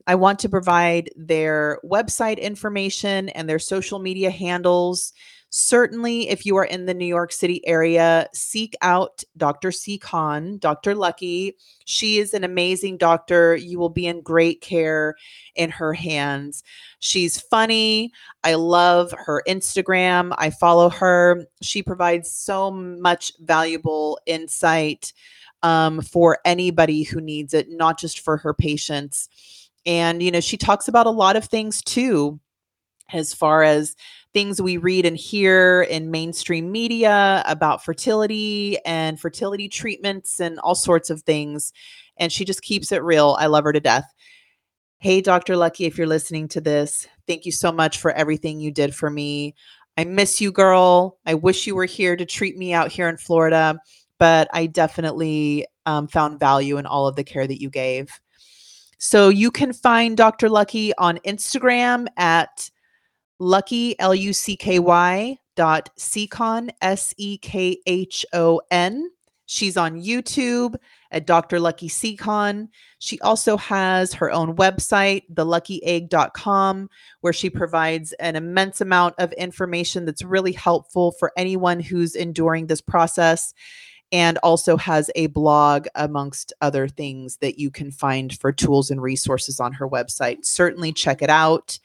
I 0.06 0.14
want 0.14 0.38
to 0.40 0.48
provide 0.48 1.10
their 1.16 1.80
website 1.84 2.40
information 2.40 3.28
and 3.30 3.48
their 3.48 3.58
social 3.58 3.98
media 3.98 4.30
handles. 4.30 5.12
Certainly, 5.52 6.28
if 6.28 6.46
you 6.46 6.56
are 6.56 6.64
in 6.64 6.86
the 6.86 6.94
New 6.94 7.06
York 7.06 7.32
City 7.32 7.66
area, 7.66 8.28
seek 8.32 8.76
out 8.82 9.24
Dr. 9.36 9.70
Sekhon, 9.70 10.60
Dr. 10.60 10.94
Lucky. 10.94 11.56
She 11.86 12.18
is 12.18 12.34
an 12.34 12.44
amazing 12.44 12.98
doctor. 12.98 13.56
You 13.56 13.80
will 13.80 13.88
be 13.88 14.06
in 14.06 14.22
great 14.22 14.60
care 14.60 15.16
in 15.56 15.70
her 15.70 15.92
hands. 15.92 16.62
She's 17.00 17.40
funny. 17.40 18.12
I 18.44 18.54
love 18.54 19.12
her 19.26 19.42
Instagram. 19.48 20.32
I 20.38 20.50
follow 20.50 20.88
her. 20.88 21.44
She 21.62 21.82
provides 21.82 22.30
so 22.30 22.70
much 22.70 23.32
valuable 23.40 24.20
insight 24.26 25.12
um, 25.62 26.00
for 26.00 26.38
anybody 26.44 27.02
who 27.02 27.20
needs 27.20 27.54
it, 27.54 27.68
not 27.70 27.98
just 27.98 28.20
for 28.20 28.36
her 28.36 28.54
patients. 28.54 29.28
And, 29.86 30.22
you 30.22 30.30
know, 30.30 30.40
she 30.40 30.56
talks 30.56 30.88
about 30.88 31.06
a 31.06 31.10
lot 31.10 31.36
of 31.36 31.44
things 31.44 31.82
too, 31.82 32.40
as 33.12 33.34
far 33.34 33.62
as 33.62 33.96
things 34.32 34.62
we 34.62 34.76
read 34.76 35.06
and 35.06 35.16
hear 35.16 35.82
in 35.82 36.10
mainstream 36.10 36.70
media 36.70 37.42
about 37.46 37.84
fertility 37.84 38.78
and 38.84 39.18
fertility 39.18 39.68
treatments 39.68 40.40
and 40.40 40.58
all 40.60 40.74
sorts 40.74 41.10
of 41.10 41.22
things. 41.22 41.72
And 42.16 42.30
she 42.30 42.44
just 42.44 42.62
keeps 42.62 42.92
it 42.92 43.02
real. 43.02 43.36
I 43.38 43.46
love 43.46 43.64
her 43.64 43.72
to 43.72 43.80
death. 43.80 44.04
Hey, 44.98 45.22
Dr. 45.22 45.56
Lucky, 45.56 45.86
if 45.86 45.96
you're 45.96 46.06
listening 46.06 46.46
to 46.48 46.60
this, 46.60 47.08
thank 47.26 47.46
you 47.46 47.52
so 47.52 47.72
much 47.72 47.98
for 47.98 48.12
everything 48.12 48.60
you 48.60 48.70
did 48.70 48.94
for 48.94 49.08
me. 49.08 49.54
I 49.96 50.04
miss 50.04 50.40
you, 50.40 50.52
girl. 50.52 51.18
I 51.26 51.34
wish 51.34 51.66
you 51.66 51.74
were 51.74 51.86
here 51.86 52.16
to 52.16 52.26
treat 52.26 52.56
me 52.56 52.72
out 52.72 52.92
here 52.92 53.08
in 53.08 53.16
Florida, 53.16 53.78
but 54.18 54.48
I 54.52 54.66
definitely 54.66 55.66
um, 55.86 56.06
found 56.06 56.38
value 56.38 56.76
in 56.76 56.86
all 56.86 57.08
of 57.08 57.16
the 57.16 57.24
care 57.24 57.46
that 57.46 57.60
you 57.60 57.70
gave. 57.70 58.10
So 59.02 59.30
you 59.30 59.50
can 59.50 59.72
find 59.72 60.14
Dr. 60.14 60.50
Lucky 60.50 60.94
on 60.96 61.16
Instagram 61.26 62.06
at 62.18 62.70
Lucky 63.38 63.98
L 63.98 64.14
U 64.14 64.34
C 64.34 64.56
K 64.56 64.78
Y 64.78 65.38
dot 65.56 65.88
Sekhon 65.98 66.68
S 66.82 67.14
E 67.16 67.38
K 67.38 67.78
H 67.86 68.26
O 68.34 68.60
N. 68.70 69.10
She's 69.46 69.78
on 69.78 70.02
YouTube 70.02 70.76
at 71.10 71.26
Dr. 71.26 71.58
Lucky 71.58 71.88
Sekhon. 71.88 72.68
She 72.98 73.18
also 73.20 73.56
has 73.56 74.12
her 74.12 74.30
own 74.30 74.54
website, 74.56 75.22
theluckyegg.com, 75.32 76.90
where 77.22 77.32
she 77.32 77.48
provides 77.48 78.12
an 78.20 78.36
immense 78.36 78.82
amount 78.82 79.14
of 79.18 79.32
information 79.32 80.04
that's 80.04 80.22
really 80.22 80.52
helpful 80.52 81.12
for 81.12 81.32
anyone 81.38 81.80
who's 81.80 82.14
enduring 82.14 82.66
this 82.66 82.82
process 82.82 83.54
and 84.12 84.38
also 84.38 84.76
has 84.76 85.10
a 85.14 85.28
blog 85.28 85.86
amongst 85.94 86.52
other 86.60 86.88
things 86.88 87.36
that 87.36 87.58
you 87.58 87.70
can 87.70 87.90
find 87.90 88.38
for 88.38 88.52
tools 88.52 88.90
and 88.90 89.02
resources 89.02 89.60
on 89.60 89.72
her 89.72 89.88
website. 89.88 90.44
Certainly 90.44 90.92
check 90.92 91.22
it 91.22 91.30
out. 91.30 91.78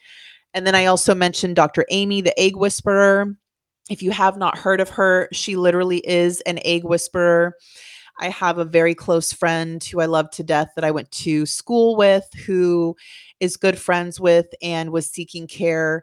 And 0.52 0.66
then 0.66 0.74
I 0.74 0.86
also 0.86 1.14
mentioned 1.14 1.56
Dr. 1.56 1.84
Aimee, 1.90 2.22
the 2.22 2.38
egg 2.38 2.56
whisperer. 2.56 3.36
If 3.88 4.02
you 4.02 4.10
have 4.10 4.36
not 4.36 4.58
heard 4.58 4.80
of 4.80 4.88
her, 4.90 5.28
she 5.32 5.54
literally 5.54 5.98
is 5.98 6.40
an 6.42 6.58
egg 6.64 6.82
whisperer. 6.82 7.54
I 8.18 8.30
have 8.30 8.58
a 8.58 8.64
very 8.64 8.94
close 8.94 9.32
friend 9.32 9.82
who 9.84 10.00
I 10.00 10.06
love 10.06 10.30
to 10.30 10.42
death 10.42 10.70
that 10.74 10.84
I 10.84 10.90
went 10.90 11.10
to 11.12 11.46
school 11.46 11.96
with, 11.96 12.24
who 12.46 12.96
is 13.40 13.56
good 13.56 13.78
friends 13.78 14.18
with 14.18 14.46
and 14.62 14.90
was 14.90 15.08
seeking 15.08 15.46
care 15.46 16.02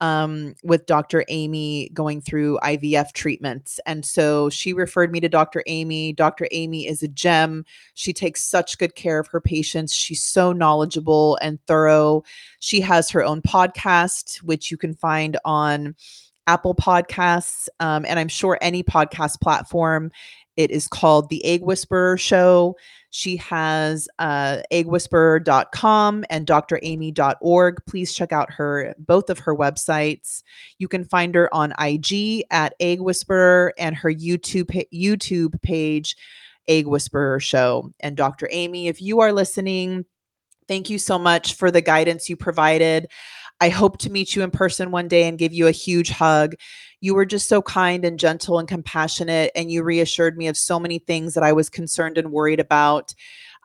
um, 0.00 0.54
with 0.62 0.86
Dr. 0.86 1.24
Aimee 1.28 1.90
going 1.92 2.20
through 2.20 2.58
IVF 2.62 3.12
treatments. 3.12 3.80
And 3.86 4.04
so 4.04 4.48
she 4.50 4.72
referred 4.72 5.10
me 5.10 5.20
to 5.20 5.28
Dr. 5.28 5.62
Aimee. 5.66 6.12
Dr. 6.12 6.46
Aimee 6.50 6.86
is 6.86 7.02
a 7.02 7.08
gem. 7.08 7.64
She 7.94 8.12
takes 8.12 8.44
such 8.44 8.78
good 8.78 8.94
care 8.94 9.18
of 9.18 9.26
her 9.28 9.40
patients. 9.40 9.92
She's 9.92 10.22
so 10.22 10.52
knowledgeable 10.52 11.38
and 11.42 11.58
thorough. 11.66 12.22
She 12.60 12.80
has 12.80 13.10
her 13.10 13.24
own 13.24 13.42
podcast, 13.42 14.36
which 14.42 14.70
you 14.70 14.76
can 14.76 14.94
find 14.94 15.36
on 15.44 15.94
Apple 16.46 16.74
Podcasts, 16.74 17.68
um, 17.78 18.06
and 18.06 18.18
I'm 18.18 18.28
sure 18.28 18.58
any 18.62 18.82
podcast 18.82 19.40
platform. 19.40 20.10
It 20.56 20.70
is 20.70 20.88
called 20.88 21.28
The 21.28 21.44
Egg 21.44 21.62
Whisperer 21.62 22.16
Show. 22.16 22.76
She 23.10 23.36
has 23.36 24.08
uh, 24.18 24.58
eggwhisperer.com 24.70 26.24
and 26.28 26.46
draimee.org. 26.46 27.86
Please 27.86 28.12
check 28.12 28.32
out 28.32 28.52
her 28.52 28.94
both 28.98 29.30
of 29.30 29.38
her 29.40 29.54
websites. 29.54 30.42
You 30.78 30.88
can 30.88 31.04
find 31.04 31.34
her 31.34 31.52
on 31.54 31.72
IG 31.80 32.44
at 32.50 32.74
Egg 32.80 33.00
Whisperer 33.00 33.72
and 33.78 33.96
her 33.96 34.12
YouTube 34.12 34.86
YouTube 34.92 35.60
page 35.62 36.16
Egg 36.68 36.86
Whisperer 36.86 37.40
show. 37.40 37.92
And 38.00 38.16
Dr. 38.16 38.48
Aimee, 38.52 38.88
if 38.88 39.00
you 39.00 39.20
are 39.20 39.32
listening, 39.32 40.04
thank 40.68 40.90
you 40.90 40.98
so 40.98 41.18
much 41.18 41.54
for 41.54 41.70
the 41.70 41.80
guidance 41.80 42.28
you 42.28 42.36
provided. 42.36 43.08
I 43.60 43.68
hope 43.68 43.98
to 43.98 44.10
meet 44.10 44.36
you 44.36 44.42
in 44.42 44.50
person 44.50 44.90
one 44.90 45.08
day 45.08 45.26
and 45.26 45.38
give 45.38 45.52
you 45.52 45.66
a 45.66 45.72
huge 45.72 46.10
hug. 46.10 46.54
You 47.00 47.14
were 47.14 47.26
just 47.26 47.48
so 47.48 47.60
kind 47.62 48.04
and 48.04 48.18
gentle 48.18 48.58
and 48.58 48.68
compassionate, 48.68 49.50
and 49.54 49.70
you 49.70 49.82
reassured 49.82 50.36
me 50.36 50.46
of 50.46 50.56
so 50.56 50.78
many 50.78 50.98
things 50.98 51.34
that 51.34 51.44
I 51.44 51.52
was 51.52 51.68
concerned 51.68 52.18
and 52.18 52.32
worried 52.32 52.60
about. 52.60 53.14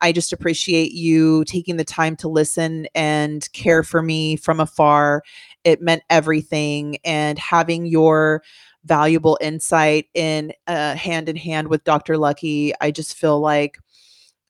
I 0.02 0.12
just 0.12 0.34
appreciate 0.34 0.91
you 0.91 1.46
taking 1.46 1.78
the 1.78 1.86
time 1.86 2.16
to 2.18 2.28
listen 2.28 2.88
and 2.94 3.48
care 3.54 3.84
for 3.84 4.02
me 4.02 4.36
from 4.36 4.60
afar. 4.60 5.24
It 5.64 5.82
meant 5.82 6.04
everything. 6.10 6.98
And 7.06 7.39
having 7.39 7.86
your 7.86 8.44
valuable 8.86 9.38
insight 9.39 10.08
in 10.14 10.52
uh, 10.68 10.96
hand 10.96 11.30
in 11.30 11.36
hand 11.36 11.70
with 11.70 11.84
Dr. 11.86 12.18
Lucky, 12.18 12.74
I 12.82 12.91
just 12.91 13.16
feel 13.16 13.39
like 13.39 13.80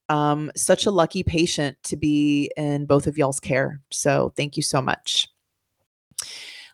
um, 0.09 0.51
such 0.55 0.85
a 0.85 0.91
lucky 0.91 1.23
patient 1.23 1.77
to 1.83 1.97
be 1.97 2.51
in 2.57 2.85
both 2.85 3.07
of 3.07 3.17
y'all's 3.17 3.39
care. 3.39 3.79
So 3.91 4.33
thank 4.35 4.57
you 4.57 4.63
so 4.63 4.81
much. 4.81 5.32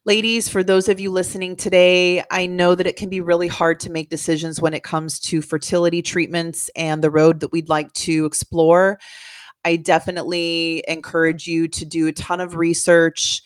Ladies, 0.06 0.48
for 0.48 0.64
those 0.64 0.88
of 0.88 1.00
you 1.00 1.12
listening 1.12 1.56
today, 1.56 2.24
I 2.32 2.46
know 2.46 2.74
that 2.74 2.88
it 2.88 2.96
can 2.96 3.10
be 3.10 3.22
really 3.22 3.48
hard 3.48 3.80
to 3.82 3.92
make 3.92 4.10
decisions 4.10 4.62
when 4.62 4.74
it 4.74 4.84
comes 4.84 5.20
to 5.22 5.42
fertility 5.42 6.02
treatments 6.02 6.70
and 6.76 7.04
the 7.04 7.12
road 7.12 7.42
that 7.42 7.52
we'd 7.52 7.70
like 7.70 7.92
to 7.94 8.26
explore. 8.26 8.98
I 9.66 9.76
definitely 9.76 10.84
encourage 10.88 11.48
you 11.48 11.68
to 11.68 11.86
do 11.86 12.08
a 12.08 12.14
ton 12.14 12.40
of 12.40 12.56
research 12.56 13.42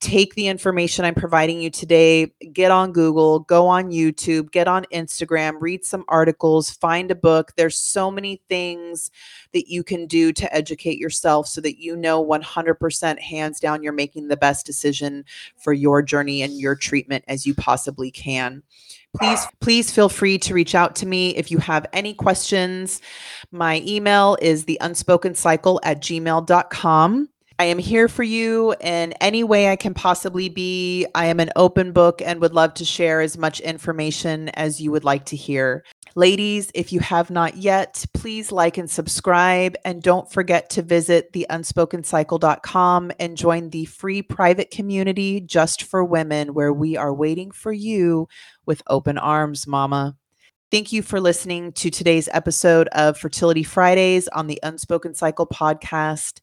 take 0.00 0.34
the 0.34 0.48
information 0.48 1.04
I'm 1.04 1.14
providing 1.14 1.60
you 1.60 1.68
today, 1.68 2.32
get 2.52 2.70
on 2.70 2.92
Google, 2.92 3.40
go 3.40 3.66
on 3.66 3.90
YouTube, 3.90 4.50
get 4.50 4.66
on 4.66 4.86
Instagram, 4.92 5.56
read 5.60 5.84
some 5.84 6.04
articles, 6.08 6.70
find 6.70 7.10
a 7.10 7.14
book. 7.14 7.52
There's 7.56 7.78
so 7.78 8.10
many 8.10 8.40
things 8.48 9.10
that 9.52 9.68
you 9.68 9.84
can 9.84 10.06
do 10.06 10.32
to 10.32 10.54
educate 10.54 10.98
yourself 10.98 11.46
so 11.48 11.60
that 11.60 11.78
you 11.78 11.96
know 11.96 12.24
100% 12.24 13.20
hands 13.20 13.60
down 13.60 13.82
you're 13.82 13.92
making 13.92 14.28
the 14.28 14.38
best 14.38 14.64
decision 14.64 15.24
for 15.58 15.74
your 15.74 16.00
journey 16.00 16.40
and 16.42 16.58
your 16.58 16.74
treatment 16.74 17.24
as 17.28 17.44
you 17.44 17.54
possibly 17.54 18.10
can. 18.10 18.62
Please 19.16 19.44
please 19.60 19.90
feel 19.90 20.08
free 20.08 20.38
to 20.38 20.54
reach 20.54 20.74
out 20.74 20.94
to 20.96 21.06
me 21.06 21.36
if 21.36 21.50
you 21.50 21.58
have 21.58 21.84
any 21.92 22.14
questions. 22.14 23.02
My 23.50 23.82
email 23.84 24.38
is 24.40 24.64
the 24.64 24.78
unspoken 24.80 25.34
cycle 25.34 25.80
at 25.82 26.00
gmail.com 26.00 27.28
I 27.60 27.64
am 27.64 27.76
here 27.76 28.08
for 28.08 28.22
you 28.22 28.74
in 28.80 29.12
any 29.20 29.44
way 29.44 29.68
I 29.68 29.76
can 29.76 29.92
possibly 29.92 30.48
be. 30.48 31.06
I 31.14 31.26
am 31.26 31.40
an 31.40 31.50
open 31.56 31.92
book 31.92 32.22
and 32.22 32.40
would 32.40 32.54
love 32.54 32.72
to 32.72 32.86
share 32.86 33.20
as 33.20 33.36
much 33.36 33.60
information 33.60 34.48
as 34.54 34.80
you 34.80 34.90
would 34.92 35.04
like 35.04 35.26
to 35.26 35.36
hear. 35.36 35.84
Ladies, 36.14 36.70
if 36.74 36.90
you 36.90 37.00
have 37.00 37.30
not 37.30 37.58
yet, 37.58 38.06
please 38.14 38.50
like 38.50 38.78
and 38.78 38.90
subscribe. 38.90 39.76
And 39.84 40.02
don't 40.02 40.32
forget 40.32 40.70
to 40.70 40.80
visit 40.80 41.34
theunspokencycle.com 41.34 43.12
and 43.20 43.36
join 43.36 43.68
the 43.68 43.84
free 43.84 44.22
private 44.22 44.70
community 44.70 45.42
just 45.42 45.82
for 45.82 46.02
women, 46.02 46.54
where 46.54 46.72
we 46.72 46.96
are 46.96 47.12
waiting 47.12 47.50
for 47.50 47.74
you 47.74 48.26
with 48.64 48.80
open 48.86 49.18
arms, 49.18 49.66
Mama. 49.66 50.16
Thank 50.70 50.92
you 50.92 51.02
for 51.02 51.20
listening 51.20 51.72
to 51.72 51.90
today's 51.90 52.30
episode 52.32 52.88
of 52.92 53.18
Fertility 53.18 53.64
Fridays 53.64 54.28
on 54.28 54.46
the 54.46 54.60
Unspoken 54.62 55.12
Cycle 55.12 55.46
podcast. 55.46 56.40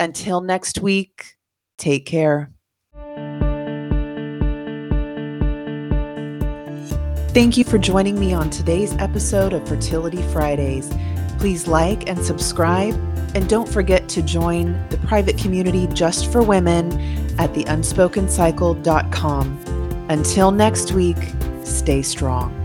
Until 0.00 0.40
next 0.40 0.80
week, 0.80 1.36
take 1.76 2.06
care. 2.06 2.50
Thank 7.32 7.56
you 7.58 7.64
for 7.64 7.78
joining 7.78 8.18
me 8.18 8.32
on 8.32 8.50
today's 8.50 8.96
episode 8.96 9.52
of 9.52 9.68
Fertility 9.68 10.20
Fridays. 10.32 10.90
Please 11.38 11.68
like 11.68 12.08
and 12.08 12.24
subscribe, 12.24 12.94
and 13.34 13.48
don't 13.48 13.68
forget 13.68 14.08
to 14.08 14.22
join 14.22 14.72
the 14.88 14.96
private 15.06 15.38
community 15.38 15.86
just 15.92 16.32
for 16.32 16.42
women 16.42 16.90
at 17.38 17.52
theunspokencycle.com. 17.52 20.06
Until 20.08 20.50
next 20.50 20.90
week, 20.92 21.18
stay 21.62 22.02
strong. 22.02 22.59